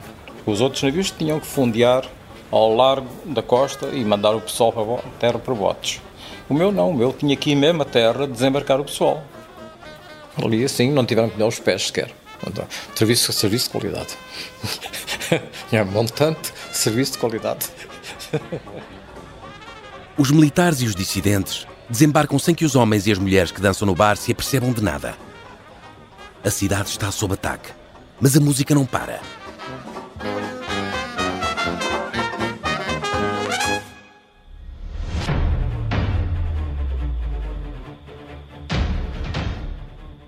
Os 0.45 0.61
outros 0.61 0.83
navios 0.83 1.11
tinham 1.11 1.39
que 1.39 1.47
fundear 1.47 2.05
ao 2.51 2.75
largo 2.75 3.09
da 3.27 3.43
costa 3.43 3.89
e 3.89 4.05
mandar 4.05 4.35
o 4.35 4.41
pessoal 4.41 4.73
para 4.73 4.95
a 4.95 5.11
terra 5.19 5.39
por 5.39 5.55
botes. 5.55 6.01
O 6.49 6.55
meu 6.55 6.71
não, 6.71 6.91
o 6.91 6.95
meu 6.95 7.13
tinha 7.13 7.37
ir 7.47 7.55
mesmo 7.55 7.83
à 7.83 7.85
terra 7.85 8.27
desembarcar 8.27 8.81
o 8.81 8.85
pessoal. 8.85 9.25
Ali 10.43 10.65
assim 10.65 10.93
não 10.93 11.05
tiveram 11.05 11.29
que 11.29 11.39
dar 11.39 11.47
os 11.47 11.59
pés 11.59 11.87
sequer. 11.87 12.15
Então, 12.47 12.67
serviço, 12.95 13.33
serviço 13.33 13.65
de 13.67 13.71
qualidade. 13.71 14.17
é 15.73 15.83
montante, 15.83 16.53
serviço 16.73 17.13
de 17.13 17.19
qualidade. 17.19 17.67
Os 20.19 20.31
militares 20.31 20.81
e 20.81 20.87
os 20.87 20.95
dissidentes 20.95 21.67
desembarcam 21.91 22.39
sem 22.39 22.55
que 22.55 22.65
os 22.65 22.75
homens 22.75 23.07
e 23.07 23.13
as 23.13 23.19
mulheres 23.19 23.53
que 23.53 23.61
dançam 23.61 23.85
no 23.85 23.95
bar 23.95 24.17
se 24.17 24.33
apercebam 24.33 24.73
de 24.73 24.83
nada. 24.83 25.15
A 26.43 26.51
cidade 26.51 26.89
está 26.89 27.11
sob 27.11 27.35
ataque, 27.35 27.71
mas 28.19 28.35
a 28.35 28.41
música 28.41 28.75
não 28.75 28.87
para. 28.87 29.21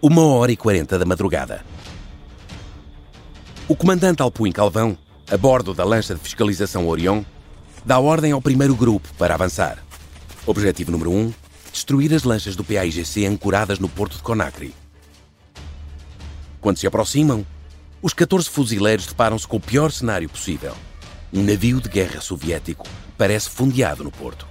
Uma 0.00 0.24
hora 0.24 0.52
e 0.52 0.56
quarenta 0.56 0.96
da 0.96 1.04
madrugada. 1.04 1.64
O 3.66 3.74
comandante 3.74 4.22
Alpuim 4.22 4.52
Calvão, 4.52 4.96
a 5.28 5.36
bordo 5.36 5.74
da 5.74 5.82
lancha 5.82 6.14
de 6.14 6.20
fiscalização 6.20 6.86
Orion, 6.86 7.24
dá 7.84 7.98
ordem 7.98 8.30
ao 8.30 8.40
primeiro 8.40 8.76
grupo 8.76 9.08
para 9.18 9.34
avançar. 9.34 9.82
Objetivo 10.46 10.92
número 10.92 11.10
1: 11.10 11.18
um, 11.18 11.34
destruir 11.72 12.14
as 12.14 12.22
lanchas 12.22 12.54
do 12.54 12.62
PAIGC 12.62 13.26
ancoradas 13.26 13.80
no 13.80 13.88
porto 13.88 14.16
de 14.16 14.22
Conakry. 14.22 14.72
Quando 16.60 16.76
se 16.76 16.86
aproximam, 16.86 17.44
os 18.00 18.14
14 18.14 18.48
fuzileiros 18.48 19.08
deparam-se 19.08 19.48
com 19.48 19.56
o 19.56 19.60
pior 19.60 19.90
cenário 19.90 20.28
possível. 20.28 20.76
Um 21.32 21.42
navio 21.42 21.80
de 21.80 21.88
guerra 21.88 22.20
soviético 22.20 22.86
parece 23.16 23.50
fundeado 23.50 24.04
no 24.04 24.12
porto. 24.12 24.46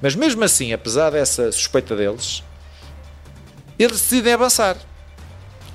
Mas 0.00 0.14
mesmo 0.14 0.42
assim, 0.42 0.72
apesar 0.72 1.10
dessa 1.10 1.52
suspeita 1.52 1.94
deles, 1.94 2.42
eles 3.78 4.00
decidem 4.00 4.32
avançar. 4.32 4.76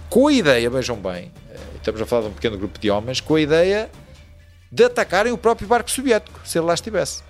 Com 0.10 0.28
a 0.28 0.34
ideia, 0.34 0.70
vejam 0.70 0.96
bem, 0.98 1.32
eh, 1.50 1.58
estamos 1.76 2.02
a 2.02 2.06
falar 2.06 2.24
de 2.24 2.28
um 2.30 2.34
pequeno 2.34 2.58
grupo 2.58 2.80
de 2.80 2.90
homens, 2.90 3.22
com 3.22 3.36
a 3.36 3.42
ideia 3.42 3.90
de 4.72 4.84
atacarem 4.84 5.32
o 5.32 5.38
próprio 5.38 5.68
barco 5.68 5.90
soviético, 5.90 6.40
se 6.46 6.58
ele 6.58 6.66
lá 6.66 6.74
estivesse. 6.74 7.24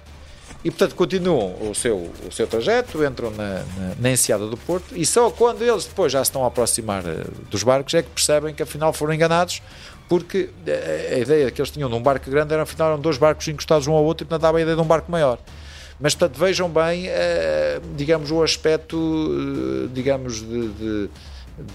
E, 0.63 0.69
portanto, 0.69 0.95
continuam 0.95 1.55
o 1.69 1.73
seu, 1.73 2.12
o 2.27 2.32
seu 2.32 2.45
trajeto, 2.45 3.03
entram 3.03 3.32
na, 3.32 3.60
na, 3.60 3.95
na 3.97 4.12
enseada 4.12 4.45
do 4.45 4.58
Porto 4.58 4.95
e 4.95 5.05
só 5.05 5.29
quando 5.29 5.62
eles 5.62 5.86
depois 5.86 6.12
já 6.12 6.23
se 6.23 6.29
estão 6.29 6.43
a 6.43 6.47
aproximar 6.47 7.05
eh, 7.05 7.23
dos 7.49 7.63
barcos 7.63 7.93
é 7.93 8.01
que 8.01 8.10
percebem 8.10 8.53
que 8.53 8.62
afinal 8.62 8.91
foram 8.91 9.13
enganados 9.13 9.62
porque 10.10 10.49
a, 10.67 10.69
eh, 10.69 11.13
a 11.15 11.19
ideia 11.19 11.51
que 11.51 11.62
eles 11.62 11.71
tinham 11.71 11.88
num 11.88 12.01
barco 12.01 12.29
grande 12.29 12.53
era 12.53 12.63
afinal 12.63 12.89
eram 12.89 12.99
dois 12.99 13.17
barcos 13.17 13.47
encostados 13.47 13.88
um 13.88 13.93
ao 13.93 14.03
outro 14.03 14.25
e 14.25 14.27
portanto 14.27 14.41
dava 14.41 14.58
a 14.58 14.62
ideia 14.62 14.75
de 14.75 14.82
um 14.82 14.86
barco 14.86 15.10
maior. 15.10 15.39
Mas, 15.99 16.15
portanto, 16.15 16.39
vejam 16.39 16.69
bem, 16.69 17.07
eh, 17.07 17.81
digamos, 17.95 18.31
o 18.31 18.41
aspecto, 18.41 19.89
digamos, 19.93 20.39
de, 20.39 20.67
de 20.69 21.09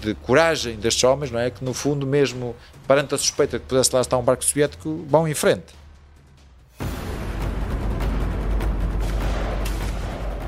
de 0.01 0.15
coragem 0.15 0.75
destes 0.75 1.03
homens, 1.03 1.31
não 1.31 1.39
é? 1.39 1.49
Que 1.49 1.63
no 1.63 1.73
fundo, 1.73 2.05
mesmo 2.07 2.55
perante 2.87 3.13
a 3.13 3.17
suspeita 3.17 3.59
que 3.59 3.65
pudesse 3.65 3.93
lá 3.93 4.01
estar 4.01 4.17
um 4.17 4.23
barco 4.23 4.43
soviético, 4.43 5.05
vão 5.07 5.27
em 5.27 5.33
frente. 5.33 5.73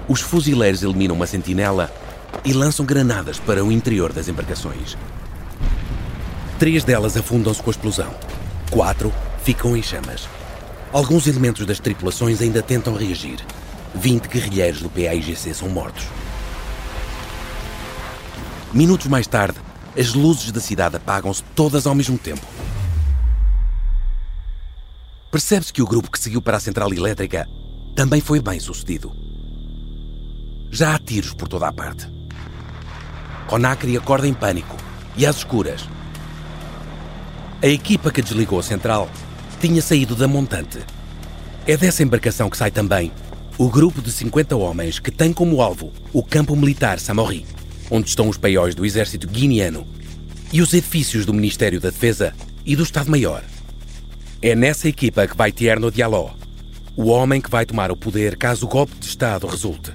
Os 0.07 0.21
fuzileiros 0.21 0.83
eliminam 0.83 1.15
uma 1.15 1.27
sentinela 1.27 1.91
e 2.45 2.53
lançam 2.53 2.85
granadas 2.85 3.39
para 3.39 3.63
o 3.63 3.71
interior 3.71 4.13
das 4.13 4.27
embarcações. 4.27 4.97
Três 6.57 6.83
delas 6.83 7.17
afundam-se 7.17 7.61
com 7.61 7.69
a 7.69 7.71
explosão. 7.71 8.13
Quatro 8.71 9.13
ficam 9.43 9.75
em 9.75 9.83
chamas. 9.83 10.27
Alguns 10.93 11.27
elementos 11.27 11.65
das 11.65 11.79
tripulações 11.79 12.41
ainda 12.41 12.61
tentam 12.61 12.95
reagir. 12.95 13.37
20 13.97 14.27
guerrilheiros 14.27 14.81
do 14.81 14.89
PAIGC 14.89 15.53
são 15.53 15.67
mortos. 15.69 16.05
Minutos 18.71 19.07
mais 19.07 19.25
tarde, 19.25 19.57
as 19.97 20.13
luzes 20.13 20.51
da 20.51 20.62
cidade 20.62 20.95
apagam-se 20.95 21.43
todas 21.55 21.88
ao 21.88 21.95
mesmo 21.95 22.17
tempo. 22.17 22.45
Percebe-se 25.31 25.73
que 25.73 25.81
o 25.81 25.88
grupo 25.88 26.12
que 26.12 26.19
seguiu 26.19 26.41
para 26.41 26.57
a 26.57 26.60
central 26.60 26.93
elétrica 26.93 27.49
também 27.95 28.21
foi 28.21 28.39
bem 28.39 28.60
sucedido. 28.60 29.12
Já 30.69 30.95
há 30.95 30.99
tiros 30.99 31.33
por 31.33 31.47
toda 31.47 31.67
a 31.67 31.73
parte. 31.73 32.07
Conakry 33.47 33.97
acorda 33.97 34.27
em 34.27 34.33
pânico 34.33 34.75
e 35.15 35.25
às 35.25 35.38
escuras. 35.38 35.88
A 37.62 37.67
equipa 37.67 38.12
que 38.12 38.21
desligou 38.21 38.60
a 38.60 38.63
central 38.63 39.10
tinha 39.60 39.81
saído 39.81 40.15
da 40.15 40.27
montante. 40.27 40.79
É 41.65 41.75
dessa 41.75 42.03
embarcação 42.03 42.49
que 42.49 42.57
sai 42.57 42.69
também 42.69 43.12
o 43.58 43.70
grupo 43.70 44.02
de 44.02 44.12
50 44.12 44.56
homens 44.56 45.00
que 45.00 45.10
tem 45.10 45.34
como 45.34 45.62
alvo 45.62 45.91
o 46.13 46.24
campo 46.24 46.56
militar 46.56 47.00
Samori, 47.00 47.46
onde 47.89 48.10
estão 48.10 48.30
os 48.30 48.38
paióis 48.38 48.76
do 48.76 48.86
exército 48.86 49.28
guineano 49.28 49.88
e 50.54 50.62
os 50.62 50.74
edifícios 50.74 51.26
do 51.26 51.34
Ministério 51.34 51.80
da 51.80 51.89
Defesa 51.89 52.34
e 52.65 52.76
do 52.76 52.84
Estado-Maior. 52.84 53.43
É 54.41 54.56
nessa 54.56 54.88
equipa 54.88 55.28
que 55.28 55.36
vai 55.36 55.52
Tierno 55.52 55.91
Diallo, 55.91 56.32
o 56.96 57.08
homem 57.08 57.41
que 57.41 57.50
vai 57.50 57.65
tomar 57.65 57.91
o 57.91 57.98
poder 57.98 58.38
caso 58.38 58.65
o 58.65 58.70
golpe 58.70 58.93
de 59.00 59.08
Estado 59.08 59.48
resulte. 59.48 59.91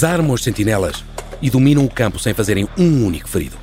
desarmam 0.00 0.32
os 0.32 0.44
sentinelas 0.44 1.04
e 1.42 1.50
dominam 1.50 1.84
o 1.84 1.90
campo 1.90 2.18
sem 2.18 2.32
fazerem 2.32 2.68
um 2.78 3.04
único 3.04 3.28
ferido. 3.28 3.58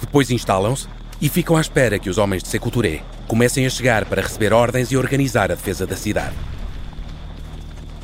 Depois 0.00 0.30
instalam-se 0.30 0.88
e 1.20 1.28
ficam 1.28 1.56
à 1.56 1.60
espera 1.60 1.98
que 1.98 2.10
os 2.10 2.18
homens 2.18 2.42
de 2.42 2.48
Secouturé 2.48 3.02
comecem 3.32 3.64
a 3.64 3.70
chegar 3.70 4.04
para 4.04 4.20
receber 4.20 4.52
ordens 4.52 4.92
e 4.92 4.96
organizar 4.98 5.50
a 5.50 5.54
defesa 5.54 5.86
da 5.86 5.96
cidade. 5.96 6.36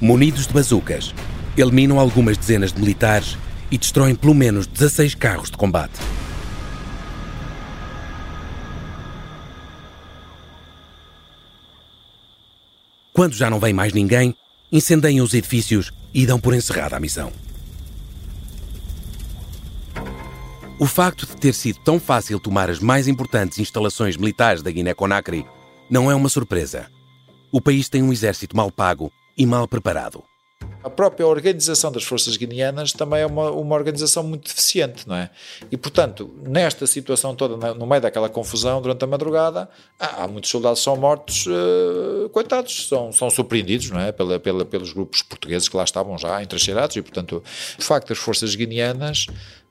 Munidos 0.01 0.47
de 0.47 0.55
bazucas, 0.55 1.15
eliminam 1.55 2.01
algumas 2.01 2.39
dezenas 2.39 2.73
de 2.73 2.81
militares 2.81 3.37
e 3.71 3.77
destroem 3.77 4.15
pelo 4.15 4.35
menos 4.35 4.67
16 4.67 5.15
carros 5.17 5.51
de 5.51 5.59
combate. 5.59 5.93
Quando 13.13 13.35
já 13.35 13.51
não 13.51 13.61
vem 13.61 13.75
mais 13.75 13.93
ninguém, 13.93 14.35
incendeiam 14.73 15.23
os 15.23 15.35
edifícios 15.35 15.93
e 16.15 16.25
dão 16.25 16.41
por 16.41 16.55
encerrada 16.55 16.97
a 16.97 17.01
missão. 17.01 17.31
O 20.81 20.87
facto 20.87 21.27
de 21.27 21.37
ter 21.37 21.55
sido 21.55 21.81
tão 21.81 21.99
fácil 21.99 22.39
tomar 22.39 22.71
as 22.71 22.79
mais 22.79 23.09
importantes 23.09 23.59
instalações 23.59 24.17
militares 24.17 24.63
da 24.63 24.71
Guiné-Conakry 24.71 25.45
não 25.91 26.09
é 26.09 26.15
uma 26.15 26.29
surpresa. 26.29 26.87
O 27.51 27.61
país 27.61 27.89
tem 27.89 28.01
um 28.01 28.13
exército 28.13 28.57
mal 28.57 28.71
pago 28.71 29.11
e 29.37 29.45
mal 29.45 29.67
preparado. 29.67 30.23
A 30.85 30.89
própria 30.89 31.27
organização 31.27 31.91
das 31.91 32.05
forças 32.05 32.37
guineanas 32.37 32.93
também 32.93 33.23
é 33.23 33.27
uma, 33.27 33.51
uma 33.51 33.75
organização 33.75 34.23
muito 34.23 34.47
deficiente, 34.47 35.09
não 35.09 35.17
é? 35.17 35.31
E, 35.69 35.77
portanto, 35.77 36.31
nesta 36.47 36.87
situação 36.87 37.35
toda, 37.35 37.75
no 37.75 37.85
meio 37.85 38.01
daquela 38.01 38.29
confusão, 38.29 38.81
durante 38.81 39.03
a 39.03 39.07
madrugada, 39.09 39.69
há, 39.99 40.29
muitos 40.29 40.49
soldados 40.49 40.79
que 40.79 40.85
são 40.85 40.97
mortos, 40.97 41.47
uh, 41.47 42.29
coitados, 42.29 42.87
são, 42.87 43.11
são 43.11 43.29
surpreendidos, 43.29 43.91
não 43.91 43.99
é? 43.99 44.13
Pela, 44.13 44.39
pela, 44.39 44.65
pelos 44.65 44.93
grupos 44.93 45.23
portugueses 45.23 45.69
que 45.69 45.77
lá 45.77 45.83
estavam 45.83 46.17
já 46.17 46.41
entrincheirados 46.41 46.95
e, 46.95 47.03
portanto, 47.03 47.43
de 47.77 47.85
facto, 47.85 48.13
as 48.13 48.19
forças 48.19 48.55
guineanas 48.55 49.27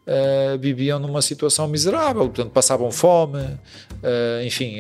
uh, 0.08 0.58
viviam 0.60 1.00
numa 1.00 1.22
situação 1.22 1.68
miserável, 1.68 2.24
portanto, 2.24 2.52
passavam 2.52 2.92
fome, 2.92 3.40
uh, 3.40 4.46
enfim, 4.46 4.78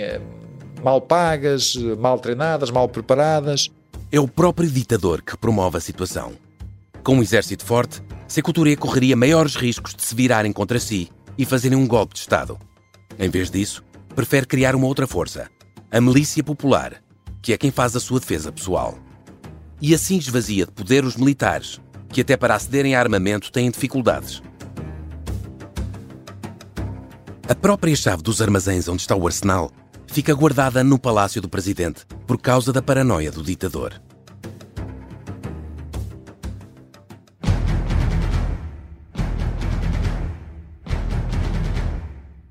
mal 0.84 1.02
pagas, 1.02 1.76
mal 1.98 2.18
treinadas, 2.20 2.72
mal 2.72 2.88
preparadas. 2.88 3.70
É 4.12 4.20
o 4.20 4.28
próprio 4.28 4.70
ditador 4.70 5.22
que 5.22 5.38
promove 5.38 5.78
a 5.78 5.82
situação. 5.82 6.32
Com 7.04 7.16
um 7.16 7.22
exército 7.22 7.66
forte, 7.66 8.02
Seculturé 8.28 8.76
correria 8.76 9.16
maiores 9.16 9.56
riscos 9.56 9.94
de 9.94 10.04
se 10.04 10.14
virarem 10.14 10.52
contra 10.52 10.80
si 10.80 11.10
e 11.38 11.46
fazerem 11.46 11.78
um 11.78 11.88
golpe 11.88 12.14
de 12.14 12.20
Estado. 12.20 12.58
Em 13.18 13.30
vez 13.30 13.50
disso, 13.50 13.84
prefere 14.14 14.46
criar 14.46 14.76
uma 14.76 14.88
outra 14.88 15.08
força, 15.08 15.50
a 15.90 16.02
milícia 16.02 16.44
popular, 16.44 17.02
que 17.42 17.54
é 17.54 17.58
quem 17.58 17.72
faz 17.72 17.96
a 17.96 18.00
sua 18.00 18.20
defesa 18.20 18.52
pessoal. 18.52 18.98
E 19.82 19.94
assim 19.94 20.18
esvazia 20.18 20.66
de 20.66 20.72
poder 20.72 21.06
os 21.06 21.16
militares, 21.16 21.80
que 22.10 22.22
até 22.22 22.36
para 22.36 22.56
acederem 22.56 22.96
a 22.96 23.00
armamento 23.00 23.52
têm 23.52 23.72
dificuldades. 23.72 24.42
A 27.50 27.56
própria 27.56 27.96
chave 27.96 28.22
dos 28.22 28.42
armazéns 28.42 28.90
onde 28.90 29.04
está 29.04 29.16
o 29.16 29.26
arsenal 29.26 29.72
fica 30.06 30.34
guardada 30.34 30.84
no 30.84 31.00
palácio 31.00 31.42
do 31.42 31.48
presidente 31.48 32.06
por 32.28 32.38
causa 32.38 32.74
da 32.74 32.82
paranoia 32.82 33.32
do 33.32 33.42
ditador. 33.42 34.02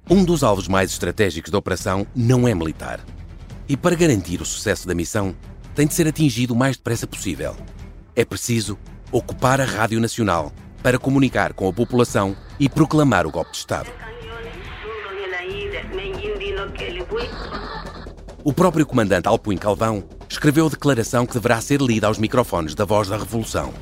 Um 0.09 0.25
dos 0.25 0.43
alvos 0.43 0.67
mais 0.67 0.91
estratégicos 0.93 1.51
da 1.51 1.59
operação 1.59 2.07
não 2.17 2.49
é 2.49 2.55
militar. 2.55 3.05
E 3.69 3.77
para 3.77 3.95
garantir 3.95 4.41
o 4.41 4.47
sucesso 4.47 4.89
da 4.89 4.95
missão, 4.95 5.37
tem 5.75 5.87
de 5.87 5.93
ser 5.93 6.09
atingido 6.09 6.55
o 6.55 6.57
mais 6.57 6.79
depressa 6.79 7.07
possível. 7.07 7.55
É 8.15 8.25
preciso 8.25 8.79
ocupar 9.13 9.61
a 9.61 9.65
Rádio 9.67 10.01
Nacional 10.01 10.51
para 10.83 10.99
comunicar 10.99 11.53
com 11.53 11.69
a 11.69 11.73
população 11.73 12.35
e 12.59 12.67
proclamar 12.67 13.27
o 13.27 13.31
golpe 13.31 13.51
de 13.51 13.59
Estado. 13.59 13.91
O 18.45 18.53
próprio 18.53 18.87
comandante 18.87 19.27
Alpuin 19.27 19.57
Calvão 19.57 20.05
escreveu 20.29 20.67
a 20.67 20.71
declaração 20.71 21.27
que 21.27 21.35
deverá 21.35 21.61
ser 21.61 21.81
lida 21.81 22.07
aos 22.07 22.19
microfones 22.19 22.75
da 22.75 22.85
Voz 22.85 23.09
da 23.09 23.17
Revolução. 23.17 23.75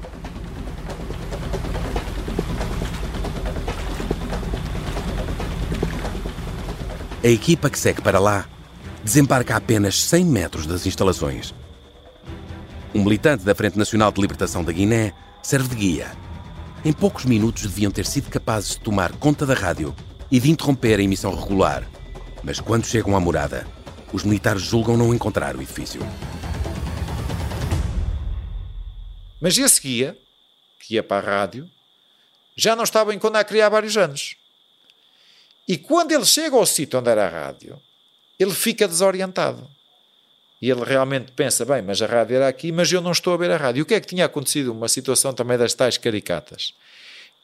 A 7.23 7.29
equipa 7.29 7.71
que 7.71 7.79
segue 7.79 8.03
para 8.03 8.19
lá 8.19 8.47
desembarca 9.03 9.55
a 9.55 9.57
apenas 9.57 10.03
100 10.03 10.25
metros 10.25 10.67
das 10.67 10.87
instalações. 10.87 11.55
Um 12.95 13.03
militante 13.03 13.45
da 13.45 13.55
Frente 13.55 13.79
Nacional 13.79 14.13
de 14.13 14.21
Libertação 14.21 14.63
da 14.63 14.73
Guiné 14.73 15.13
serve 15.43 15.69
de 15.69 15.75
guia. 15.75 16.13
Em 16.85 16.93
poucos 16.93 17.25
minutos 17.25 17.63
deviam 17.63 17.91
ter 17.91 18.07
sido 18.07 18.31
capazes 18.31 18.71
de 18.71 18.81
tomar 18.81 19.13
conta 19.13 19.45
da 19.47 19.55
rádio 19.55 19.95
e 20.31 20.39
de 20.39 20.51
interromper 20.51 21.01
a 21.01 21.03
emissão 21.03 21.35
regular. 21.35 21.83
Mas 22.45 22.61
quando 22.61 22.85
chegam 22.85 23.17
à 23.17 23.21
morada, 23.21 23.67
os 24.13 24.23
militares 24.23 24.61
julgam 24.61 24.99
não 24.99 25.15
encontrar 25.15 25.57
o 25.57 25.63
edifício. 25.63 26.03
Mas 29.41 29.57
esse 29.57 29.81
guia, 29.81 30.17
que 30.79 30.95
ia 30.95 31.03
para 31.03 31.27
a 31.27 31.31
rádio, 31.39 31.71
já 32.55 32.77
não 32.77 32.85
estava 32.85 33.15
em 33.15 33.19
Conakry 33.19 33.63
há 33.63 33.69
vários 33.71 33.97
anos. 33.97 34.37
E 35.67 35.79
quando 35.79 36.13
ele 36.13 36.27
chega 36.27 36.55
ao 36.55 36.67
sítio 36.67 36.99
onde 36.99 37.09
era 37.09 37.25
a 37.25 37.29
rádio, 37.29 37.81
ele 38.39 38.53
fica 38.53 38.87
desorientado. 38.87 39.67
E 40.61 40.71
ele 40.71 40.85
realmente 40.85 41.33
pensa, 41.33 41.65
bem, 41.65 41.81
mas 41.81 42.03
a 42.03 42.07
rádio 42.07 42.37
era 42.37 42.49
aqui, 42.49 42.71
mas 42.71 42.93
eu 42.93 43.01
não 43.01 43.13
estou 43.13 43.33
a 43.33 43.39
ver 43.39 43.51
a 43.51 43.57
rádio. 43.57 43.81
E 43.81 43.83
o 43.83 43.87
que 43.87 43.95
é 43.95 44.01
que 44.01 44.07
tinha 44.07 44.27
acontecido? 44.27 44.71
Uma 44.71 44.89
situação 44.89 45.33
também 45.33 45.57
das 45.57 45.73
tais 45.73 45.97
caricatas. 45.97 46.75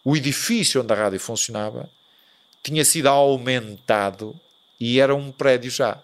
O 0.04 0.14
edifício 0.14 0.82
onde 0.82 0.92
a 0.92 0.96
rádio 0.96 1.18
funcionava 1.18 1.88
tinha 2.62 2.84
sido 2.84 3.06
aumentado 3.08 4.38
e 4.80 4.98
era 4.98 5.14
um 5.14 5.30
prédio 5.30 5.70
já. 5.70 6.02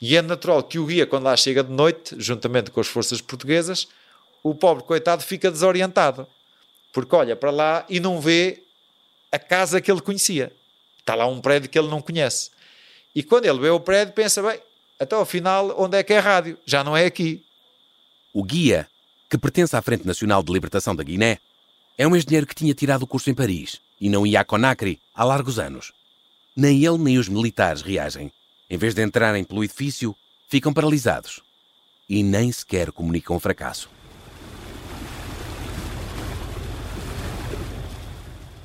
E 0.00 0.16
é 0.16 0.22
natural 0.22 0.62
que 0.62 0.78
o 0.78 0.84
guia, 0.84 1.06
quando 1.06 1.24
lá 1.24 1.36
chega 1.36 1.64
de 1.64 1.72
noite, 1.72 2.14
juntamente 2.18 2.70
com 2.70 2.80
as 2.80 2.86
forças 2.86 3.20
portuguesas, 3.20 3.88
o 4.42 4.54
pobre 4.54 4.84
coitado 4.84 5.22
fica 5.22 5.50
desorientado. 5.50 6.26
Porque 6.92 7.16
olha 7.16 7.34
para 7.34 7.50
lá 7.50 7.86
e 7.88 7.98
não 7.98 8.20
vê 8.20 8.62
a 9.32 9.38
casa 9.38 9.80
que 9.80 9.90
ele 9.90 10.02
conhecia. 10.02 10.52
Está 10.98 11.14
lá 11.14 11.26
um 11.26 11.40
prédio 11.40 11.70
que 11.70 11.78
ele 11.78 11.88
não 11.88 12.02
conhece. 12.02 12.50
E 13.14 13.22
quando 13.22 13.46
ele 13.46 13.58
vê 13.58 13.70
o 13.70 13.80
prédio, 13.80 14.12
pensa: 14.12 14.42
bem, 14.42 14.60
até 15.00 15.14
ao 15.14 15.24
final, 15.24 15.74
onde 15.78 15.96
é 15.96 16.02
que 16.02 16.12
é 16.12 16.18
a 16.18 16.20
rádio? 16.20 16.58
Já 16.66 16.84
não 16.84 16.96
é 16.96 17.06
aqui. 17.06 17.42
O 18.32 18.44
guia, 18.44 18.86
que 19.30 19.38
pertence 19.38 19.74
à 19.74 19.80
Frente 19.80 20.06
Nacional 20.06 20.42
de 20.42 20.52
Libertação 20.52 20.94
da 20.94 21.02
Guiné, 21.02 21.38
é 21.96 22.06
um 22.06 22.14
engenheiro 22.14 22.46
que 22.46 22.54
tinha 22.54 22.74
tirado 22.74 23.02
o 23.02 23.06
curso 23.06 23.30
em 23.30 23.34
Paris 23.34 23.80
e 23.98 24.10
não 24.10 24.26
ia 24.26 24.40
a 24.40 24.44
Conakry 24.44 25.00
há 25.14 25.24
largos 25.24 25.58
anos. 25.58 25.92
Nem 26.56 26.82
ele 26.82 26.96
nem 26.96 27.18
os 27.18 27.28
militares 27.28 27.82
reagem. 27.82 28.32
Em 28.70 28.78
vez 28.78 28.94
de 28.94 29.04
entrarem 29.04 29.44
pelo 29.44 29.62
edifício, 29.62 30.16
ficam 30.48 30.72
paralisados 30.72 31.42
e 32.08 32.22
nem 32.22 32.50
sequer 32.50 32.90
comunicam 32.90 33.36
o 33.36 33.40
fracasso. 33.40 33.90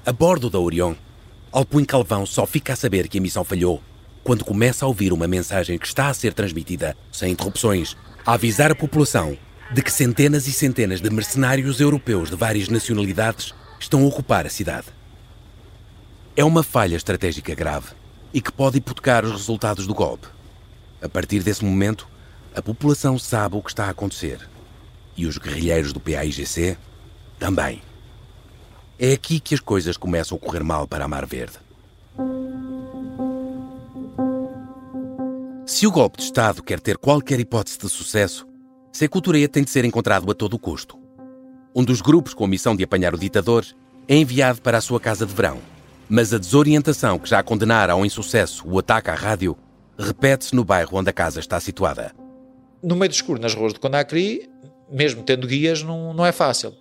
A 0.06 0.12
bordo 0.14 0.50
da 0.50 0.58
Orion, 0.58 0.96
Alpuin 1.52 1.84
Calvão 1.84 2.26
só 2.26 2.46
fica 2.46 2.74
a 2.74 2.76
saber 2.78 3.10
que 3.10 3.18
a 3.18 3.22
missão 3.22 3.44
falhou 3.44 3.84
quando 4.24 4.46
começa 4.46 4.86
a 4.86 4.88
ouvir 4.88 5.12
uma 5.12 5.28
mensagem 5.28 5.78
que 5.78 5.88
está 5.88 6.08
a 6.08 6.14
ser 6.14 6.34
transmitida, 6.34 6.96
sem 7.12 7.32
interrupções, 7.32 7.98
a 8.26 8.34
avisar 8.34 8.72
a 8.72 8.76
população 8.76 9.38
de 9.74 9.82
que 9.82 9.92
centenas 9.92 10.48
e 10.48 10.54
centenas 10.54 11.02
de 11.02 11.10
mercenários 11.10 11.82
europeus 11.82 12.30
de 12.30 12.36
várias 12.36 12.70
nacionalidades 12.70 13.54
estão 13.80 14.04
a 14.04 14.08
ocupar 14.08 14.46
a 14.46 14.50
cidade. 14.50 14.88
É 16.36 16.46
uma 16.46 16.64
falha 16.64 16.96
estratégica 16.96 17.54
grave 17.54 17.90
e 18.34 18.40
que 18.42 18.52
pode 18.52 18.78
hipotecar 18.78 19.26
os 19.26 19.32
resultados 19.32 19.86
do 19.86 19.94
golpe. 19.94 20.28
A 21.02 21.10
partir 21.10 21.44
desse 21.44 21.64
momento, 21.66 22.08
a 22.56 22.62
população 22.62 23.20
sabe 23.20 23.58
o 23.58 23.62
que 23.62 23.70
está 23.70 23.86
a 23.86 23.90
acontecer. 23.90 24.40
E 25.18 25.26
os 25.26 25.38
guerrilheiros 25.38 25.92
do 25.92 26.00
PAIGC 26.00 26.78
também. 27.38 27.82
É 28.98 29.12
aqui 29.12 29.42
que 29.42 29.54
as 29.54 29.60
coisas 29.60 29.98
começam 29.98 30.38
a 30.38 30.40
correr 30.40 30.64
mal 30.64 30.88
para 30.88 31.04
a 31.04 31.08
Mar 31.08 31.26
Verde. 31.26 31.58
Se 35.66 35.86
o 35.86 35.92
golpe 35.92 36.18
de 36.18 36.24
Estado 36.24 36.64
quer 36.64 36.80
ter 36.80 36.98
qualquer 36.98 37.40
hipótese 37.40 37.78
de 37.78 37.90
sucesso, 37.90 38.48
Sekou 38.94 39.22
Touré 39.22 39.48
tem 39.48 39.64
de 39.64 39.70
ser 39.70 39.84
encontrado 39.84 40.30
a 40.32 40.34
todo 40.34 40.54
o 40.54 40.60
custo. 40.60 40.98
Um 41.76 41.84
dos 41.84 42.02
grupos 42.02 42.34
com 42.34 42.46
a 42.46 42.48
missão 42.48 42.76
de 42.76 42.84
apanhar 42.84 43.14
o 43.14 43.20
ditador 43.20 43.66
é 44.08 44.16
enviado 44.16 44.62
para 44.62 44.78
a 44.78 44.82
sua 44.82 45.00
casa 45.00 45.26
de 45.26 45.34
verão. 45.34 45.71
Mas 46.14 46.34
a 46.34 46.38
desorientação 46.38 47.18
que 47.18 47.30
já 47.30 47.42
condenara 47.42 47.94
ao 47.94 48.06
insucesso 48.06 48.68
o 48.68 48.78
ataque 48.78 49.10
à 49.10 49.16
rádio 49.16 49.58
repete-se 49.98 50.54
no 50.54 50.66
bairro 50.66 50.98
onde 50.98 51.10
a 51.10 51.14
casa 51.14 51.40
está 51.40 51.58
situada. 51.58 52.12
No 52.84 52.98
meio 52.98 53.08
do 53.08 53.14
escuro, 53.14 53.40
nas 53.40 53.54
ruas 53.54 53.72
de 53.72 53.80
Conakry, 53.80 54.50
mesmo 54.92 55.24
tendo 55.24 55.48
guias, 55.48 55.84
não, 55.84 56.14
não 56.14 56.26
é 56.26 56.34
fácil. 56.34 56.76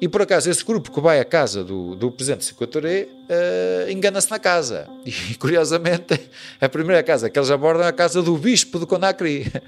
E 0.00 0.08
por 0.08 0.22
acaso 0.22 0.48
esse 0.48 0.64
grupo 0.64 0.90
que 0.90 0.98
vai 0.98 1.20
à 1.20 1.26
casa 1.26 1.62
do, 1.62 1.94
do 1.94 2.10
presidente 2.10 2.46
Secotoré 2.46 3.02
uh, 3.02 3.90
engana-se 3.90 4.30
na 4.30 4.38
casa. 4.38 4.88
E 5.04 5.12
curiosamente 5.36 6.18
a 6.58 6.66
primeira 6.66 7.02
casa 7.02 7.28
que 7.28 7.38
eles 7.38 7.50
abordam 7.50 7.84
é 7.84 7.88
a 7.88 7.92
casa 7.92 8.22
do 8.22 8.34
bispo 8.38 8.78
de 8.78 8.86
Conakry. 8.86 9.42
Uh, 9.42 9.60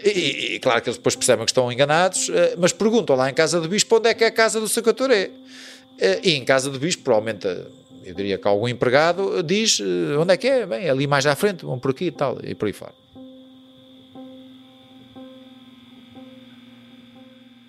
e, 0.02 0.54
e, 0.54 0.58
claro 0.60 0.80
que 0.80 0.88
eles 0.88 0.96
depois 0.96 1.14
percebem 1.14 1.44
que 1.44 1.50
estão 1.50 1.70
enganados, 1.70 2.30
uh, 2.30 2.32
mas 2.56 2.72
perguntam 2.72 3.14
lá 3.16 3.28
em 3.28 3.34
casa 3.34 3.60
do 3.60 3.68
bispo 3.68 3.98
onde 3.98 4.08
é 4.08 4.14
que 4.14 4.24
é 4.24 4.28
a 4.28 4.32
casa 4.32 4.58
do 4.58 4.66
Secotoré. 4.66 5.28
e 6.24 6.32
em 6.32 6.44
casa 6.46 6.70
do 6.70 6.78
bispo, 6.78 7.02
provavelmente, 7.02 7.46
eu 8.08 8.14
diria 8.14 8.38
que 8.38 8.48
algum 8.48 8.66
empregado 8.66 9.42
diz 9.42 9.80
onde 10.18 10.32
é 10.32 10.36
que 10.36 10.46
é, 10.46 10.66
bem, 10.66 10.88
ali 10.88 11.06
mais 11.06 11.26
à 11.26 11.36
frente, 11.36 11.64
vão 11.64 11.78
por 11.78 11.90
aqui 11.90 12.06
e 12.06 12.10
tal, 12.10 12.38
e 12.42 12.54
por 12.54 12.66
aí 12.66 12.72
fora. 12.72 12.94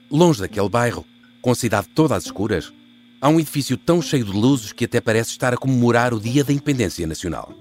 Longe 0.10 0.40
daquele 0.40 0.70
bairro, 0.70 1.06
com 1.42 1.52
a 1.52 1.56
cidade 1.56 1.90
toda 1.90 2.16
às 2.16 2.24
escuras, 2.24 2.72
há 3.20 3.28
um 3.28 3.40
edifício 3.40 3.78
tão 3.78 4.02
cheio 4.02 4.24
de 4.24 4.32
luzes 4.32 4.72
que 4.72 4.86
até 4.86 5.02
parece 5.02 5.32
estar 5.32 5.54
a 5.54 5.58
comemorar 5.58 6.14
o 6.14 6.20
Dia 6.20 6.44
da 6.44 6.54
Independência 6.54 7.06
Nacional. 7.06 7.54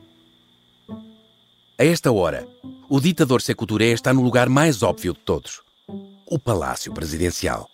A 1.76 1.84
esta 1.84 2.12
hora, 2.12 2.46
o 2.88 3.00
ditador 3.00 3.42
Sekou 3.42 3.66
Touré 3.66 3.88
está 3.88 4.14
no 4.14 4.22
lugar 4.22 4.48
mais 4.48 4.82
óbvio 4.82 5.12
de 5.12 5.20
todos, 5.20 5.62
o 6.26 6.38
Palácio 6.38 6.92
Presidencial. 6.92 7.68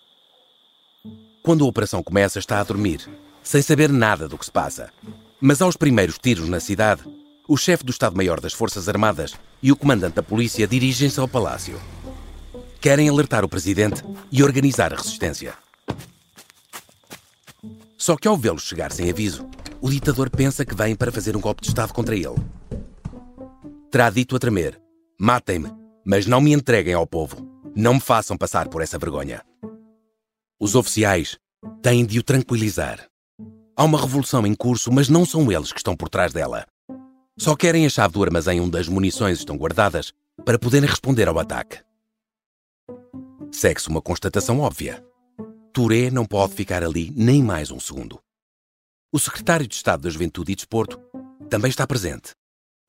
Quando 1.43 1.63
a 1.63 1.67
operação 1.67 2.01
começa, 2.01 2.39
está 2.39 2.59
a 2.59 2.63
dormir, 2.63 3.07
sem 3.45 3.61
saber 3.61 3.89
nada 3.89 4.27
do 4.27 4.37
que 4.37 4.45
se 4.45 4.51
passa. 4.51 4.91
Mas 5.39 5.61
aos 5.61 5.77
primeiros 5.77 6.17
tiros 6.17 6.49
na 6.49 6.59
cidade, 6.59 7.03
o 7.47 7.55
chefe 7.55 7.85
do 7.85 7.91
Estado-Maior 7.91 8.41
das 8.41 8.53
Forças 8.53 8.89
Armadas 8.89 9.35
e 9.61 9.71
o 9.71 9.75
comandante 9.75 10.15
da 10.15 10.23
polícia 10.23 10.67
dirigem-se 10.67 11.19
ao 11.19 11.27
palácio. 11.27 11.79
Querem 12.81 13.07
alertar 13.07 13.45
o 13.45 13.49
presidente 13.49 14.03
e 14.31 14.43
organizar 14.43 14.91
a 14.91 14.97
resistência. 14.97 15.53
Só 17.97 18.17
que 18.17 18.27
ao 18.27 18.35
vê-lo 18.35 18.59
chegar 18.59 18.91
sem 18.91 19.09
aviso, 19.09 19.47
o 19.79 19.89
ditador 19.89 20.29
pensa 20.29 20.65
que 20.65 20.75
vem 20.75 20.95
para 20.95 21.11
fazer 21.11 21.37
um 21.37 21.41
golpe 21.41 21.61
de 21.61 21.69
Estado 21.69 21.93
contra 21.93 22.15
ele. 22.15 22.35
Terá 23.91 24.09
dito 24.09 24.35
a 24.35 24.39
tremer: 24.39 24.81
Matem-me, 25.19 25.71
mas 26.03 26.25
não 26.25 26.41
me 26.41 26.51
entreguem 26.51 26.93
ao 26.93 27.07
povo. 27.07 27.47
Não 27.75 27.95
me 27.95 27.99
façam 27.99 28.37
passar 28.37 28.67
por 28.69 28.81
essa 28.81 28.97
vergonha. 28.97 29.43
Os 30.59 30.75
oficiais 30.75 31.37
têm 31.81 32.05
de 32.05 32.19
o 32.19 32.23
tranquilizar. 32.23 33.07
Há 33.77 33.83
uma 33.83 33.99
revolução 33.99 34.47
em 34.47 34.55
curso, 34.55 34.89
mas 34.89 35.09
não 35.09 35.25
são 35.25 35.51
eles 35.51 35.73
que 35.73 35.79
estão 35.79 35.97
por 35.97 36.07
trás 36.07 36.31
dela. 36.31 36.65
Só 37.37 37.57
querem 37.57 37.85
a 37.85 37.89
chave 37.89 38.13
do 38.13 38.23
armazém 38.23 38.61
onde 38.61 38.79
as 38.79 38.87
munições 38.87 39.39
estão 39.39 39.57
guardadas 39.57 40.13
para 40.45 40.57
poderem 40.57 40.89
responder 40.89 41.27
ao 41.27 41.37
ataque. 41.37 41.79
Segue-se 43.51 43.89
uma 43.89 44.01
constatação 44.01 44.61
óbvia. 44.61 45.03
Touré 45.73 46.09
não 46.09 46.25
pode 46.25 46.53
ficar 46.53 46.83
ali 46.83 47.11
nem 47.17 47.43
mais 47.43 47.69
um 47.69 47.79
segundo. 47.79 48.17
O 49.11 49.19
secretário 49.19 49.67
de 49.67 49.75
Estado 49.75 50.03
da 50.03 50.09
Juventude 50.09 50.53
e 50.53 50.55
Desporto 50.55 50.97
também 51.49 51.69
está 51.69 51.85
presente. 51.85 52.31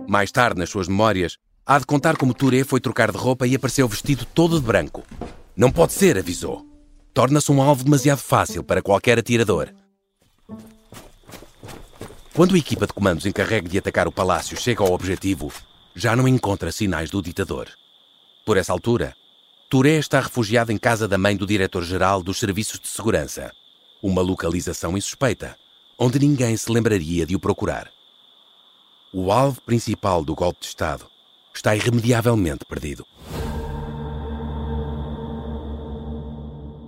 Mais 0.08 0.30
tarde, 0.30 0.60
nas 0.60 0.70
suas 0.70 0.86
memórias, 0.86 1.36
há 1.64 1.80
de 1.80 1.86
contar 1.86 2.16
como 2.16 2.32
Touré 2.32 2.62
foi 2.62 2.80
trocar 2.80 3.10
de 3.10 3.18
roupa 3.18 3.44
e 3.44 3.56
apareceu 3.56 3.88
vestido 3.88 4.24
todo 4.24 4.60
de 4.60 4.64
branco. 4.64 5.02
Não 5.56 5.72
pode 5.72 5.94
ser, 5.94 6.16
avisou. 6.16 6.64
Torna-se 7.12 7.50
um 7.50 7.60
alvo 7.60 7.82
demasiado 7.82 8.18
fácil 8.18 8.62
para 8.62 8.82
qualquer 8.82 9.18
atirador. 9.18 9.72
Quando 12.36 12.54
a 12.54 12.58
equipa 12.58 12.86
de 12.86 12.92
comandos 12.92 13.24
encarregue 13.24 13.66
de 13.66 13.78
atacar 13.78 14.06
o 14.06 14.12
palácio 14.12 14.58
chega 14.58 14.84
ao 14.84 14.92
objetivo, 14.92 15.50
já 15.94 16.14
não 16.14 16.28
encontra 16.28 16.70
sinais 16.70 17.08
do 17.08 17.22
ditador. 17.22 17.66
Por 18.44 18.58
essa 18.58 18.74
altura, 18.74 19.16
Touré 19.70 19.96
está 19.96 20.20
refugiado 20.20 20.70
em 20.70 20.76
casa 20.76 21.08
da 21.08 21.16
mãe 21.16 21.34
do 21.34 21.46
diretor-geral 21.46 22.22
dos 22.22 22.38
Serviços 22.38 22.78
de 22.78 22.88
Segurança. 22.88 23.54
Uma 24.02 24.20
localização 24.20 24.98
insuspeita, 24.98 25.56
onde 25.98 26.18
ninguém 26.18 26.54
se 26.58 26.70
lembraria 26.70 27.24
de 27.24 27.34
o 27.34 27.40
procurar. 27.40 27.90
O 29.14 29.32
alvo 29.32 29.62
principal 29.62 30.22
do 30.22 30.34
golpe 30.34 30.60
de 30.60 30.66
Estado 30.66 31.06
está 31.54 31.74
irremediavelmente 31.74 32.66
perdido. 32.66 33.06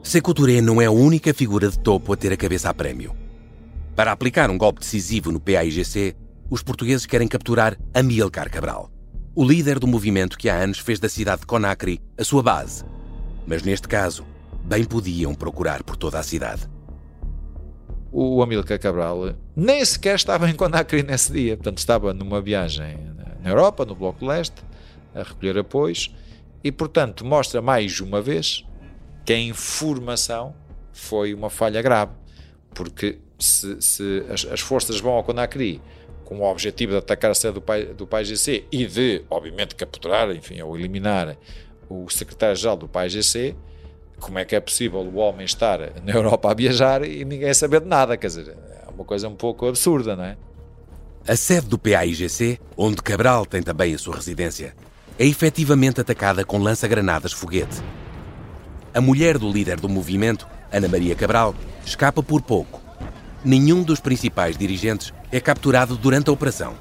Sekou 0.02 0.34
Touré 0.34 0.60
não 0.60 0.78
é 0.78 0.84
a 0.84 0.90
única 0.90 1.32
figura 1.32 1.70
de 1.70 1.78
topo 1.78 2.12
a 2.12 2.18
ter 2.18 2.34
a 2.34 2.36
cabeça 2.36 2.68
a 2.68 2.74
prémio. 2.74 3.27
Para 3.98 4.12
aplicar 4.12 4.48
um 4.48 4.56
golpe 4.56 4.78
decisivo 4.78 5.32
no 5.32 5.40
PAIGC, 5.40 6.14
os 6.48 6.62
portugueses 6.62 7.04
querem 7.04 7.26
capturar 7.26 7.76
Amílcar 7.92 8.48
Cabral, 8.48 8.92
o 9.34 9.44
líder 9.44 9.80
do 9.80 9.88
movimento 9.88 10.38
que 10.38 10.48
há 10.48 10.54
anos 10.54 10.78
fez 10.78 11.00
da 11.00 11.08
cidade 11.08 11.40
de 11.40 11.48
Conakry 11.48 12.00
a 12.16 12.22
sua 12.22 12.40
base. 12.40 12.84
Mas 13.44 13.64
neste 13.64 13.88
caso, 13.88 14.24
bem 14.62 14.84
podiam 14.84 15.34
procurar 15.34 15.82
por 15.82 15.96
toda 15.96 16.16
a 16.16 16.22
cidade. 16.22 16.70
O 18.12 18.40
Amílcar 18.40 18.78
Cabral 18.78 19.34
nem 19.56 19.84
sequer 19.84 20.14
estava 20.14 20.48
em 20.48 20.54
Conakry 20.54 21.02
nesse 21.02 21.32
dia, 21.32 21.56
portanto 21.56 21.78
estava 21.78 22.14
numa 22.14 22.40
viagem 22.40 22.96
na 23.42 23.50
Europa, 23.50 23.84
no 23.84 23.96
Bloco 23.96 24.24
Leste, 24.24 24.62
a 25.12 25.24
recolher 25.24 25.58
apoios, 25.58 26.14
e 26.62 26.70
portanto 26.70 27.24
mostra 27.24 27.60
mais 27.60 27.98
uma 27.98 28.22
vez 28.22 28.64
que 29.24 29.32
a 29.32 29.38
informação 29.40 30.54
foi 30.92 31.34
uma 31.34 31.50
falha 31.50 31.82
grave, 31.82 32.12
porque 32.72 33.18
se, 33.38 33.80
se 33.80 34.24
as, 34.28 34.44
as, 34.46 34.60
forças 34.60 35.00
vão 35.00 35.12
ao 35.12 35.24
Conakry 35.24 35.80
com 36.24 36.40
o 36.40 36.50
objetivo 36.50 36.92
de 36.92 36.98
atacar 36.98 37.30
a 37.30 37.34
sede 37.34 37.54
do, 37.54 37.62
pai, 37.62 37.86
do 37.86 38.06
PAIGC 38.06 38.66
e 38.70 38.86
de, 38.86 39.22
obviamente, 39.30 39.74
capturar, 39.74 40.30
enfim, 40.30 40.60
ou 40.60 40.76
eliminar 40.76 41.36
o 41.88 42.08
secretário-geral 42.10 42.76
do 42.76 42.88
PAIGC, 42.88 43.56
como 44.20 44.38
é 44.38 44.44
que 44.44 44.54
é 44.54 44.60
possível 44.60 45.00
o 45.00 45.16
homem 45.16 45.46
estar 45.46 45.78
na 46.02 46.12
Europa 46.12 46.50
a 46.50 46.54
viajar 46.54 47.02
e 47.04 47.24
ninguém 47.24 47.54
saber 47.54 47.80
de 47.80 47.86
nada? 47.86 48.16
Quer 48.16 48.26
dizer, 48.26 48.48
é 48.48 48.90
uma 48.90 49.04
coisa 49.04 49.28
um 49.28 49.36
pouco 49.36 49.66
absurda, 49.66 50.16
não 50.16 50.24
é? 50.24 50.36
A 51.26 51.36
sede 51.36 51.66
do 51.66 51.78
PAIGC, 51.78 52.58
onde 52.76 53.02
Cabral 53.02 53.46
tem 53.46 53.62
também 53.62 53.94
a 53.94 53.98
sua 53.98 54.16
residência, 54.16 54.74
é 55.18 55.26
efetivamente 55.26 56.00
atacada 56.00 56.44
com 56.44 56.58
lança-granadas 56.58 57.32
foguete. 57.32 57.82
A 58.94 59.00
mulher 59.00 59.38
do 59.38 59.50
líder 59.50 59.78
do 59.78 59.88
movimento, 59.88 60.46
Ana 60.72 60.88
Maria 60.88 61.14
Cabral, 61.14 61.54
escapa 61.84 62.22
por 62.22 62.42
pouco. 62.42 62.77
Nenhum 63.44 63.84
dos 63.84 64.00
principais 64.00 64.56
dirigentes 64.56 65.12
é 65.30 65.40
capturado 65.40 65.96
durante 65.96 66.28
a 66.28 66.32
operação. 66.32 66.74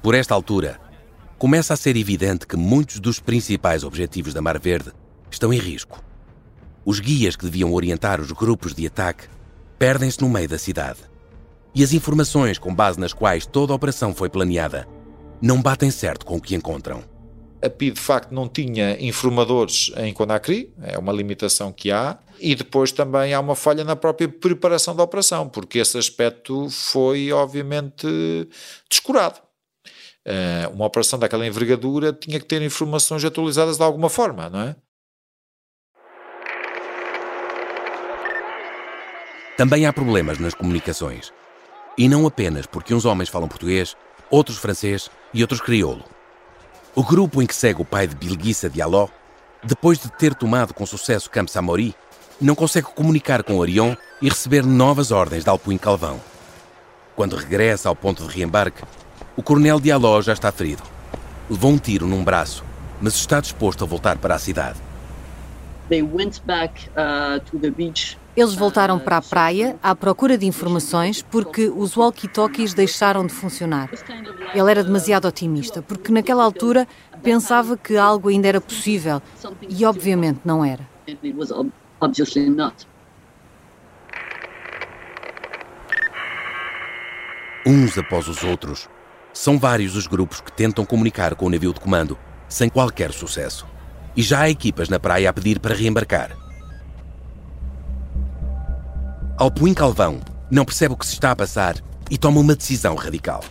Por 0.00 0.14
esta 0.14 0.32
altura, 0.32 0.80
começa 1.38 1.74
a 1.74 1.76
ser 1.76 1.96
evidente 1.96 2.46
que 2.46 2.56
muitos 2.56 3.00
dos 3.00 3.18
principais 3.18 3.82
objetivos 3.82 4.32
da 4.32 4.40
Mar 4.40 4.58
Verde 4.60 4.92
estão 5.28 5.52
em 5.52 5.58
risco. 5.58 6.02
Os 6.84 7.00
guias 7.00 7.34
que 7.34 7.44
deviam 7.44 7.72
orientar 7.72 8.20
os 8.20 8.30
grupos 8.30 8.74
de 8.74 8.86
ataque 8.86 9.26
perdem-se 9.78 10.20
no 10.20 10.28
meio 10.28 10.48
da 10.48 10.58
cidade. 10.58 11.00
E 11.74 11.82
as 11.82 11.92
informações 11.92 12.56
com 12.56 12.72
base 12.72 13.00
nas 13.00 13.12
quais 13.12 13.44
toda 13.44 13.72
a 13.72 13.76
operação 13.76 14.14
foi 14.14 14.28
planeada 14.28 14.86
não 15.42 15.60
batem 15.60 15.90
certo 15.90 16.24
com 16.24 16.36
o 16.36 16.40
que 16.40 16.54
encontram 16.54 17.02
a 17.64 17.70
PI 17.70 17.92
de 17.92 18.00
facto 18.00 18.32
não 18.32 18.48
tinha 18.48 18.96
informadores 19.00 19.90
em 19.96 20.12
Conakry, 20.12 20.72
é 20.82 20.98
uma 20.98 21.12
limitação 21.12 21.72
que 21.72 21.90
há, 21.90 22.18
e 22.38 22.54
depois 22.54 22.92
também 22.92 23.32
há 23.32 23.40
uma 23.40 23.54
falha 23.54 23.84
na 23.84 23.96
própria 23.96 24.28
preparação 24.28 24.94
da 24.94 25.02
operação, 25.02 25.48
porque 25.48 25.78
esse 25.78 25.96
aspecto 25.96 26.68
foi 26.68 27.32
obviamente 27.32 28.06
descurado. 28.90 29.40
Eh, 30.26 30.68
uma 30.72 30.86
operação 30.86 31.18
daquela 31.18 31.46
envergadura 31.46 32.12
tinha 32.12 32.38
que 32.40 32.46
ter 32.46 32.60
informações 32.62 33.24
atualizadas 33.24 33.76
de 33.76 33.82
alguma 33.82 34.08
forma, 34.08 34.48
não 34.48 34.60
é? 34.60 34.76
Também 39.56 39.86
há 39.86 39.92
problemas 39.92 40.38
nas 40.38 40.54
comunicações. 40.54 41.32
E 41.96 42.08
não 42.08 42.26
apenas 42.26 42.66
porque 42.66 42.92
uns 42.92 43.04
homens 43.04 43.28
falam 43.28 43.48
português, 43.48 43.96
outros 44.30 44.58
francês 44.58 45.08
e 45.32 45.42
outros 45.42 45.60
crioulo. 45.60 46.13
O 46.96 47.02
grupo 47.02 47.42
em 47.42 47.46
que 47.46 47.56
segue 47.56 47.82
o 47.82 47.84
pai 47.84 48.06
de 48.06 48.14
Bilguissa 48.14 48.70
Diallo, 48.70 49.10
depois 49.64 49.98
de 49.98 50.08
ter 50.12 50.32
tomado 50.32 50.72
com 50.72 50.86
sucesso 50.86 51.28
Campo 51.28 51.50
Samori, 51.50 51.92
não 52.40 52.54
consegue 52.54 52.86
comunicar 52.86 53.42
com 53.42 53.56
Orion 53.56 53.96
e 54.22 54.28
receber 54.28 54.64
novas 54.64 55.10
ordens 55.10 55.42
de 55.42 55.50
Alpuim 55.50 55.76
Calvão. 55.76 56.20
Quando 57.16 57.34
regressa 57.34 57.88
ao 57.88 57.96
ponto 57.96 58.24
de 58.24 58.32
reembarque, 58.32 58.84
o 59.36 59.42
coronel 59.42 59.80
Diallo 59.80 60.22
já 60.22 60.34
está 60.34 60.52
ferido. 60.52 60.84
Levou 61.50 61.72
um 61.72 61.78
tiro 61.78 62.06
num 62.06 62.22
braço, 62.22 62.64
mas 63.02 63.14
está 63.14 63.40
disposto 63.40 63.82
a 63.82 63.86
voltar 63.88 64.16
para 64.18 64.36
a 64.36 64.38
cidade. 64.38 64.78
They 65.88 66.02
went 66.02 66.42
back 66.46 66.88
uh, 66.90 67.40
to 67.50 67.58
the 67.58 67.70
beach 67.70 68.16
eles 68.36 68.54
voltaram 68.54 68.98
para 68.98 69.18
a 69.18 69.22
praia 69.22 69.76
à 69.82 69.94
procura 69.94 70.36
de 70.36 70.46
informações 70.46 71.22
porque 71.22 71.68
os 71.68 71.96
walkie-talkies 71.96 72.74
deixaram 72.74 73.26
de 73.26 73.32
funcionar. 73.32 73.90
Ele 74.54 74.70
era 74.70 74.82
demasiado 74.82 75.28
otimista, 75.28 75.82
porque 75.82 76.10
naquela 76.10 76.42
altura 76.42 76.86
pensava 77.22 77.76
que 77.76 77.96
algo 77.96 78.28
ainda 78.28 78.48
era 78.48 78.60
possível 78.60 79.22
e, 79.68 79.84
obviamente, 79.84 80.40
não 80.44 80.64
era. 80.64 80.88
Uns 87.66 87.96
após 87.96 88.28
os 88.28 88.42
outros, 88.42 88.88
são 89.32 89.58
vários 89.58 89.96
os 89.96 90.06
grupos 90.06 90.40
que 90.40 90.52
tentam 90.52 90.84
comunicar 90.84 91.34
com 91.34 91.46
o 91.46 91.50
navio 91.50 91.72
de 91.72 91.80
comando, 91.80 92.18
sem 92.48 92.68
qualquer 92.68 93.12
sucesso. 93.12 93.66
E 94.16 94.22
já 94.22 94.40
há 94.40 94.50
equipas 94.50 94.88
na 94.88 95.00
praia 95.00 95.30
a 95.30 95.32
pedir 95.32 95.58
para 95.58 95.74
reembarcar. 95.74 96.43
Alpuim 99.36 99.74
Calvão 99.74 100.20
não 100.48 100.64
percebe 100.64 100.94
o 100.94 100.96
que 100.96 101.04
se 101.04 101.14
está 101.14 101.32
a 101.32 101.36
passar 101.36 101.74
e 102.08 102.16
toma 102.16 102.38
uma 102.38 102.54
decisão 102.54 102.94
radical. 102.94 103.42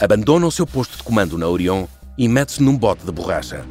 Abandona 0.00 0.46
o 0.46 0.50
seu 0.50 0.66
posto 0.66 0.96
de 0.96 1.02
comando 1.02 1.36
na 1.36 1.46
Orion 1.46 1.84
e 2.16 2.26
mete-se 2.26 2.62
num 2.62 2.78
bote 2.78 3.04
de 3.04 3.12
borracha. 3.12 3.62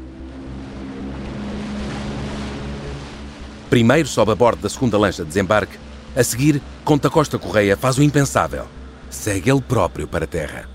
Primeiro 3.71 4.07
sobe 4.07 4.33
a 4.33 4.35
bordo 4.35 4.61
da 4.61 4.69
segunda 4.69 4.99
lancha 4.99 5.23
de 5.23 5.29
desembarque, 5.29 5.79
a 6.15 6.23
seguir, 6.23 6.61
Conta 6.85 7.09
Costa 7.09 7.39
Correia 7.39 7.75
faz 7.75 7.97
o 7.97 8.03
impensável. 8.03 8.67
Segue 9.09 9.49
ele 9.49 9.61
próprio 9.61 10.07
para 10.07 10.25
a 10.25 10.27
terra 10.27 10.72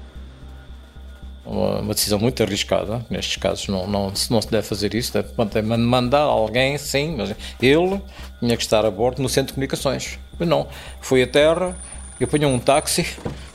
uma, 1.48 1.94
decisão 1.94 2.18
muito 2.18 2.42
arriscada. 2.42 3.04
Nestes 3.08 3.36
casos 3.36 3.66
não, 3.68 3.86
não, 3.86 4.12
não 4.30 4.42
se 4.42 4.50
deve 4.50 4.66
fazer 4.66 4.94
isso, 4.94 5.12
deve 5.12 5.62
mandar 5.62 6.20
alguém, 6.20 6.76
sim, 6.76 7.14
mas 7.16 7.34
ele 7.60 8.00
tinha 8.40 8.56
que 8.56 8.62
estar 8.62 8.84
a 8.84 8.90
bordo 8.90 9.22
no 9.22 9.28
centro 9.28 9.48
de 9.48 9.54
comunicações. 9.54 10.18
Mas 10.38 10.48
não, 10.48 10.68
foi 11.00 11.22
a 11.22 11.26
terra, 11.26 11.76
apanhou 12.24 12.50
um 12.50 12.58
táxi, 12.58 13.06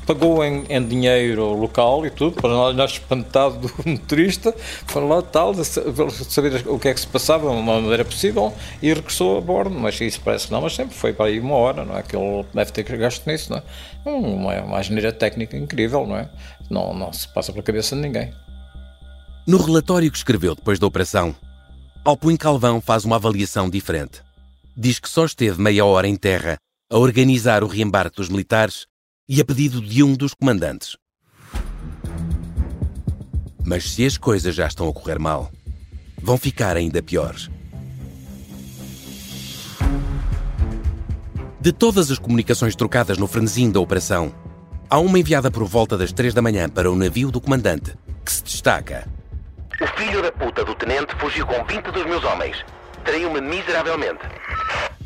pagou 0.05 0.43
em, 0.43 0.65
em, 0.69 0.85
dinheiro 0.85 1.53
local 1.53 2.05
e 2.05 2.09
tudo, 2.09 2.41
para 2.41 2.49
nós 2.49 2.91
espantado 2.91 3.67
do 3.67 3.73
motorista, 3.89 4.53
foi 4.85 5.05
lá 5.07 5.21
tal, 5.21 5.53
saber 5.63 6.67
o 6.67 6.79
que 6.79 6.87
é 6.87 6.93
que 6.93 6.99
se 6.99 7.07
passava, 7.07 7.49
de 7.49 7.55
uma 7.55 7.81
maneira 7.81 8.05
possível, 8.05 8.53
e 8.81 8.93
regressou 8.93 9.37
a 9.37 9.41
bordo, 9.41 9.71
mas 9.71 9.99
isso 9.99 10.21
parece 10.23 10.47
que 10.47 10.53
não, 10.53 10.61
mas 10.61 10.75
sempre 10.75 10.95
foi 10.95 11.13
para 11.13 11.25
aí 11.25 11.39
uma 11.39 11.55
hora, 11.55 11.83
não 11.85 11.97
é? 11.97 12.03
Que 12.03 12.15
ele 12.15 12.45
deve 12.53 12.71
ter 12.71 12.83
gasto 12.97 13.25
nisso, 13.27 13.51
não 13.51 13.57
é? 13.57 13.63
Uma, 14.05 14.61
uma 14.61 14.83
geneira 14.83 15.11
técnica 15.11 15.57
incrível, 15.57 16.05
não 16.05 16.17
é? 16.17 16.29
Não, 16.69 16.93
não 16.93 17.11
se 17.11 17.27
passa 17.27 17.51
pela 17.51 17.63
cabeça 17.63 17.95
de 17.95 18.01
ninguém. 18.01 18.33
No 19.45 19.57
relatório 19.57 20.09
que 20.09 20.17
escreveu 20.17 20.55
depois 20.55 20.79
da 20.79 20.87
operação, 20.87 21.35
Alpuim 22.05 22.37
Calvão 22.37 22.79
faz 22.79 23.03
uma 23.03 23.17
avaliação 23.17 23.69
diferente. 23.69 24.21
Diz 24.75 24.99
que 24.99 25.09
só 25.09 25.25
esteve 25.25 25.61
meia 25.61 25.85
hora 25.85 26.07
em 26.07 26.15
terra 26.15 26.57
a 26.93 26.97
organizar 26.99 27.63
o 27.63 27.67
reembarque 27.67 28.17
dos 28.17 28.29
militares 28.29 28.85
e 29.27 29.41
a 29.41 29.45
pedido 29.45 29.81
de 29.81 30.03
um 30.03 30.13
dos 30.13 30.35
comandantes. 30.35 30.95
Mas 33.65 33.89
se 33.89 34.05
as 34.05 34.15
coisas 34.15 34.53
já 34.53 34.67
estão 34.67 34.87
a 34.87 34.93
correr 34.93 35.17
mal, 35.17 35.51
vão 36.21 36.37
ficar 36.37 36.77
ainda 36.77 37.01
piores. 37.01 37.49
De 41.59 41.71
todas 41.71 42.11
as 42.11 42.19
comunicações 42.19 42.75
trocadas 42.75 43.17
no 43.17 43.25
frenesim 43.25 43.71
da 43.71 43.79
operação, 43.79 44.31
há 44.87 44.99
uma 44.99 45.17
enviada 45.17 45.49
por 45.49 45.63
volta 45.63 45.97
das 45.97 46.13
três 46.13 46.31
da 46.31 46.43
manhã 46.43 46.69
para 46.69 46.91
o 46.91 46.95
navio 46.95 47.31
do 47.31 47.41
comandante, 47.41 47.95
que 48.23 48.31
se 48.31 48.43
destaca. 48.43 49.09
O 49.81 49.87
filho 49.97 50.21
da 50.21 50.31
puta 50.31 50.63
do 50.63 50.75
tenente 50.75 51.15
fugiu 51.15 51.47
com 51.47 51.65
20 51.65 51.85
dos 51.85 52.05
meus 52.05 52.23
homens. 52.23 52.63
Traiu-me 53.03 53.41
miseravelmente. 53.41 54.21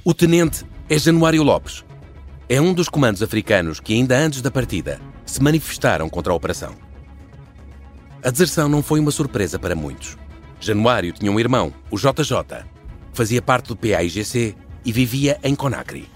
O 0.04 0.14
tenente 0.14 0.66
é 0.90 0.98
Januário 0.98 1.44
Lopes, 1.44 1.84
é 2.48 2.62
um 2.62 2.74
dos 2.74 2.88
comandos 2.88 3.22
africanos 3.22 3.82
que, 3.82 3.94
ainda 3.94 4.18
antes 4.18 4.42
da 4.42 4.50
partida, 4.50 5.02
se 5.26 5.44
manifestaram 5.44 6.08
contra 6.08 6.32
a 6.32 6.36
operação. 6.36 6.74
A 8.24 8.30
deserção 8.30 8.70
não 8.70 8.82
foi 8.82 9.02
uma 9.02 9.12
surpresa 9.12 9.60
para 9.60 9.76
muitos. 9.76 10.18
Januário 10.62 11.12
tinha 11.12 11.30
um 11.30 11.40
irmão, 11.40 11.74
o 11.92 11.98
JJ, 11.98 12.64
fazia 13.14 13.42
parte 13.42 13.68
do 13.68 13.76
PAIGC 13.76 14.56
e 14.86 14.92
vivia 14.94 15.38
em 15.44 15.56
Conakry. 15.56 16.08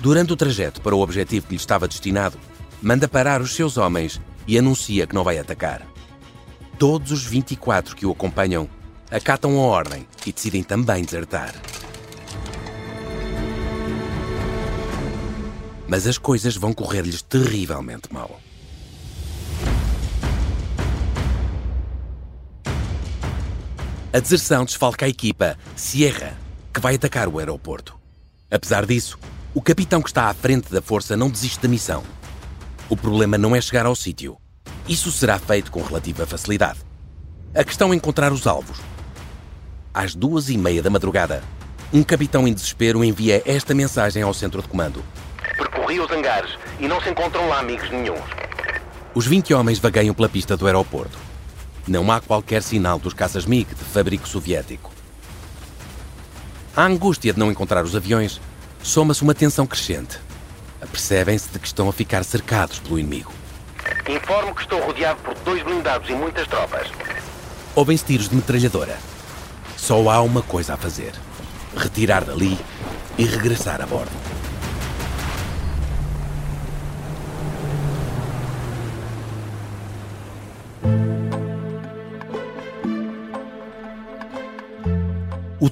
Durante 0.00 0.32
o 0.32 0.36
trajeto 0.36 0.80
para 0.80 0.96
o 0.96 1.00
objetivo 1.00 1.46
que 1.46 1.52
lhe 1.52 1.60
estava 1.60 1.86
destinado, 1.86 2.36
manda 2.82 3.06
parar 3.06 3.40
os 3.40 3.54
seus 3.54 3.76
homens 3.76 4.20
e 4.48 4.58
anuncia 4.58 5.06
que 5.06 5.14
não 5.14 5.22
vai 5.22 5.38
atacar. 5.38 5.86
Todos 6.76 7.12
os 7.12 7.24
24 7.24 7.94
que 7.94 8.04
o 8.04 8.10
acompanham 8.10 8.68
acatam 9.12 9.56
a 9.56 9.62
ordem 9.62 10.08
e 10.26 10.32
decidem 10.32 10.64
também 10.64 11.04
desertar. 11.04 11.54
Mas 15.88 16.06
as 16.06 16.18
coisas 16.18 16.56
vão 16.56 16.72
correr-lhes 16.72 17.22
terrivelmente 17.22 18.12
mal. 18.12 18.40
A 24.12 24.18
deserção 24.18 24.64
desfalca 24.64 25.04
a 25.04 25.08
equipa 25.08 25.58
Sierra, 25.76 26.36
que 26.72 26.80
vai 26.80 26.94
atacar 26.94 27.28
o 27.28 27.38
aeroporto. 27.38 27.98
Apesar 28.50 28.86
disso, 28.86 29.18
o 29.54 29.60
capitão 29.60 30.00
que 30.00 30.08
está 30.08 30.28
à 30.28 30.34
frente 30.34 30.72
da 30.72 30.80
força 30.80 31.16
não 31.16 31.28
desiste 31.28 31.60
da 31.60 31.68
missão. 31.68 32.02
O 32.88 32.96
problema 32.96 33.36
não 33.36 33.54
é 33.54 33.60
chegar 33.60 33.84
ao 33.84 33.94
sítio. 33.94 34.38
Isso 34.88 35.10
será 35.10 35.38
feito 35.38 35.70
com 35.70 35.82
relativa 35.82 36.26
facilidade. 36.26 36.78
A 37.54 37.64
questão 37.64 37.92
é 37.92 37.96
encontrar 37.96 38.32
os 38.32 38.46
alvos. 38.46 38.78
Às 39.92 40.14
duas 40.14 40.48
e 40.48 40.56
meia 40.56 40.82
da 40.82 40.90
madrugada, 40.90 41.42
um 41.92 42.02
capitão 42.02 42.46
em 42.46 42.54
desespero 42.54 43.04
envia 43.04 43.42
esta 43.44 43.74
mensagem 43.74 44.22
ao 44.22 44.34
centro 44.34 44.62
de 44.62 44.68
comando. 44.68 45.02
Percorri 45.56 46.00
os 46.00 46.10
hangares 46.10 46.58
e 46.78 46.86
não 46.86 47.00
se 47.00 47.08
encontram 47.10 47.48
lá 47.48 47.60
amigos 47.60 47.90
nenhums. 47.90 48.20
Os 49.14 49.26
20 49.26 49.54
homens 49.54 49.78
vagueiam 49.78 50.14
pela 50.14 50.28
pista 50.28 50.56
do 50.56 50.66
aeroporto. 50.66 51.18
Não 51.88 52.10
há 52.10 52.20
qualquer 52.20 52.62
sinal 52.62 52.98
dos 52.98 53.14
caças 53.14 53.46
MiG 53.46 53.74
de 53.74 53.84
fabrico 53.84 54.28
soviético. 54.28 54.90
A 56.76 56.82
angústia 56.82 57.32
de 57.32 57.38
não 57.38 57.50
encontrar 57.50 57.84
os 57.84 57.96
aviões 57.96 58.40
soma-se 58.82 59.22
uma 59.22 59.34
tensão 59.34 59.66
crescente. 59.66 60.18
Apercebem-se 60.82 61.48
de 61.48 61.58
que 61.58 61.66
estão 61.66 61.88
a 61.88 61.92
ficar 61.92 62.22
cercados 62.24 62.78
pelo 62.78 62.98
inimigo. 62.98 63.32
Informo 64.08 64.54
que 64.54 64.62
estou 64.62 64.80
rodeado 64.80 65.20
por 65.22 65.34
dois 65.36 65.62
blindados 65.62 66.10
e 66.10 66.12
muitas 66.12 66.46
tropas. 66.46 66.88
Ouvem-se 67.74 68.04
tiros 68.04 68.28
de 68.28 68.36
metralhadora. 68.36 68.98
Só 69.76 70.10
há 70.10 70.20
uma 70.20 70.42
coisa 70.42 70.74
a 70.74 70.76
fazer: 70.76 71.12
retirar 71.76 72.24
dali 72.24 72.58
e 73.16 73.24
regressar 73.24 73.80
a 73.80 73.86
bordo. 73.86 74.35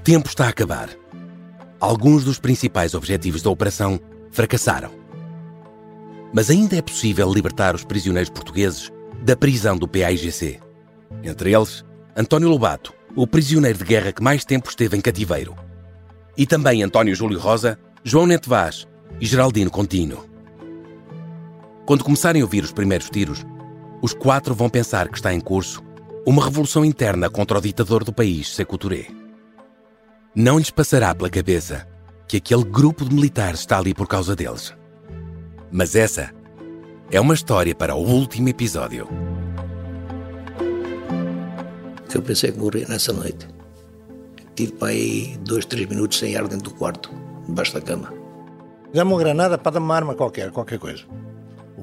Tempo 0.05 0.29
está 0.29 0.45
a 0.45 0.51
acabar. 0.51 0.91
Alguns 1.81 2.25
dos 2.25 2.39
principais 2.39 2.93
objetivos 2.93 3.41
da 3.41 3.49
operação 3.49 3.99
fracassaram. 4.31 4.91
Mas 6.31 6.51
ainda 6.51 6.77
é 6.77 6.83
possível 6.83 7.33
libertar 7.33 7.75
os 7.75 7.85
prisioneiros 7.85 8.29
portugueses 8.29 8.93
da 9.23 9.35
prisão 9.35 9.79
do 9.79 9.89
PAIGC. 9.89 10.61
Entre 11.23 11.55
eles, 11.55 11.83
António 12.15 12.51
Lobato, 12.51 12.93
o 13.17 13.27
prisioneiro 13.27 13.79
de 13.79 13.85
guerra 13.85 14.13
que 14.13 14.23
mais 14.23 14.45
tempo 14.45 14.69
esteve 14.69 14.95
em 14.95 15.01
cativeiro. 15.01 15.57
E 16.37 16.45
também 16.45 16.83
António 16.83 17.15
Júlio 17.15 17.39
Rosa, 17.39 17.79
João 18.05 18.27
Neto 18.27 18.51
Vaz 18.51 18.87
e 19.19 19.25
Geraldino 19.25 19.71
Contino. 19.71 20.23
Quando 21.87 22.05
começarem 22.05 22.43
a 22.43 22.45
ouvir 22.45 22.63
os 22.63 22.73
primeiros 22.73 23.09
tiros, 23.09 23.43
os 24.03 24.13
quatro 24.13 24.55
vão 24.55 24.69
pensar 24.69 25.09
que 25.09 25.17
está 25.17 25.33
em 25.33 25.41
curso 25.41 25.83
uma 26.27 26.45
revolução 26.45 26.85
interna 26.85 27.31
contra 27.31 27.57
o 27.57 27.63
ditador 27.63 28.05
do 28.05 28.13
país, 28.13 28.55
Sekou 28.55 28.77
Touré. 28.77 29.24
Não 30.37 30.59
lhes 30.59 30.69
passará 30.69 31.15
pela 31.15 31.31
cabeça 31.31 31.87
que 32.27 32.39
aquele 32.39 32.65
grupo 32.65 33.05
de 33.05 33.15
militares 33.15 33.61
está 33.61 33.79
ali 33.79 33.95
por 33.95 34.09
causa 34.09 34.35
deles. 34.35 34.75
Mas 35.71 35.95
essa 35.95 36.33
é 37.09 37.21
uma 37.21 37.35
história 37.35 37.73
para 37.73 37.95
o 37.95 38.05
último 38.05 38.49
episódio. 38.49 39.09
Eu 42.13 42.23
pensei 42.23 42.51
que 42.51 42.59
morria 42.59 42.85
nessa 42.89 43.13
noite. 43.13 43.47
Tive 44.57 44.73
para 44.73 44.89
aí 44.89 45.37
dois, 45.43 45.65
três 45.67 45.89
minutos 45.89 46.19
sem 46.19 46.37
ar 46.37 46.49
dentro 46.49 46.71
do 46.71 46.75
quarto, 46.75 47.13
debaixo 47.47 47.75
da 47.75 47.81
cama. 47.81 48.13
Dá-me 48.93 49.13
uma 49.13 49.19
granada 49.21 49.57
para 49.57 49.73
dar 49.73 49.81
uma 49.81 49.95
arma 49.95 50.17
qualquer, 50.17 50.51
qualquer 50.51 50.81
coisa. 50.81 51.05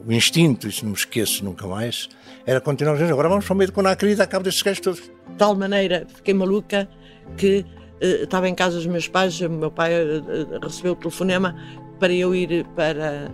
O 0.05 0.11
instinto, 0.11 0.67
isso 0.67 0.83
não 0.83 0.91
me 0.91 0.97
esqueço 0.97 1.45
nunca 1.45 1.65
mais, 1.67 2.09
era 2.45 2.59
continuar 2.59 2.95
a 2.95 2.97
dizer, 2.97 3.11
agora 3.13 3.29
vamos 3.29 3.45
para 3.45 3.53
o 3.53 3.57
meio 3.57 3.69
do 3.69 3.73
Conacri 3.73 4.11
e 4.11 4.15
dar 4.15 4.27
cabo 4.27 4.43
destes 4.43 4.61
gajos 4.61 4.81
todos. 4.81 5.01
De 5.01 5.35
tal 5.37 5.55
maneira, 5.55 6.05
fiquei 6.13 6.33
maluca 6.33 6.89
que 7.37 7.65
estava 8.01 8.49
em 8.49 8.55
casa 8.55 8.77
dos 8.77 8.87
meus 8.87 9.07
pais, 9.07 9.39
meu 9.41 9.71
pai 9.71 9.93
uh, 9.93 10.59
recebeu 10.61 10.93
o 10.93 10.95
telefonema 10.95 11.55
para 11.99 12.11
eu 12.11 12.33
ir 12.33 12.65
para 12.75 13.31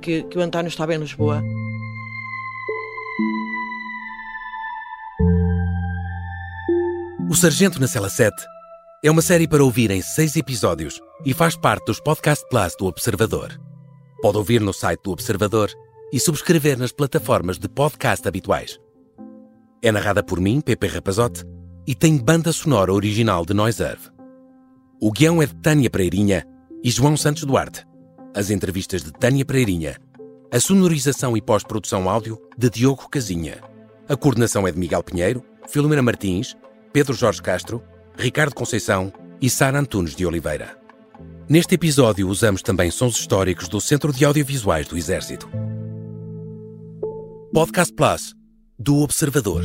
que, 0.00 0.24
que 0.24 0.38
o 0.38 0.42
António 0.42 0.68
estava 0.68 0.94
em 0.94 0.98
Lisboa. 0.98 1.42
O 7.30 7.34
Sargento 7.34 7.80
na 7.80 7.86
Cela 7.86 8.08
7 8.08 8.34
é 9.02 9.10
uma 9.10 9.22
série 9.22 9.48
para 9.48 9.64
ouvir 9.64 9.90
em 9.90 10.00
seis 10.00 10.36
episódios 10.36 11.00
e 11.24 11.34
faz 11.34 11.56
parte 11.56 11.86
dos 11.86 12.00
Podcast 12.00 12.44
Plus 12.48 12.76
do 12.76 12.86
Observador. 12.86 13.60
Pode 14.20 14.38
ouvir 14.38 14.60
no 14.60 14.72
site 14.72 15.02
do 15.02 15.10
Observador 15.10 15.70
e 16.12 16.20
subscrever 16.20 16.78
nas 16.78 16.92
plataformas 16.92 17.58
de 17.58 17.68
podcast 17.68 18.26
habituais. 18.26 18.78
É 19.82 19.90
narrada 19.90 20.22
por 20.22 20.40
mim, 20.40 20.60
Pepe 20.60 20.86
Rapazote, 20.86 21.44
e 21.86 21.94
tem 21.94 22.16
banda 22.16 22.52
sonora 22.52 22.92
original 22.92 23.44
de 23.44 23.52
Noiserve. 23.52 24.08
O 25.00 25.12
guião 25.12 25.42
é 25.42 25.46
de 25.46 25.54
Tânia 25.56 25.90
Pereirinha 25.90 26.46
e 26.82 26.90
João 26.90 27.16
Santos 27.16 27.44
Duarte. 27.44 27.86
As 28.34 28.50
entrevistas 28.50 29.02
de 29.02 29.12
Tânia 29.12 29.44
Pereirinha. 29.44 29.96
A 30.50 30.58
sonorização 30.58 31.36
e 31.36 31.42
pós-produção 31.42 32.08
áudio 32.08 32.40
de 32.56 32.70
Diogo 32.70 33.08
Casinha. 33.08 33.62
A 34.08 34.16
coordenação 34.16 34.66
é 34.66 34.72
de 34.72 34.78
Miguel 34.78 35.02
Pinheiro, 35.02 35.44
Filomena 35.68 36.02
Martins, 36.02 36.56
Pedro 36.92 37.14
Jorge 37.14 37.42
Castro, 37.42 37.82
Ricardo 38.16 38.54
Conceição 38.54 39.12
e 39.40 39.50
Sara 39.50 39.78
Antunes 39.78 40.14
de 40.14 40.24
Oliveira. 40.24 40.78
Neste 41.48 41.74
episódio 41.74 42.28
usamos 42.28 42.62
também 42.62 42.90
sons 42.90 43.18
históricos 43.18 43.68
do 43.68 43.80
Centro 43.80 44.12
de 44.12 44.24
Audiovisuais 44.24 44.88
do 44.88 44.96
Exército. 44.96 45.48
Podcast 47.52 47.92
Plus, 47.94 48.34
do 48.78 48.98
Observador. 49.00 49.64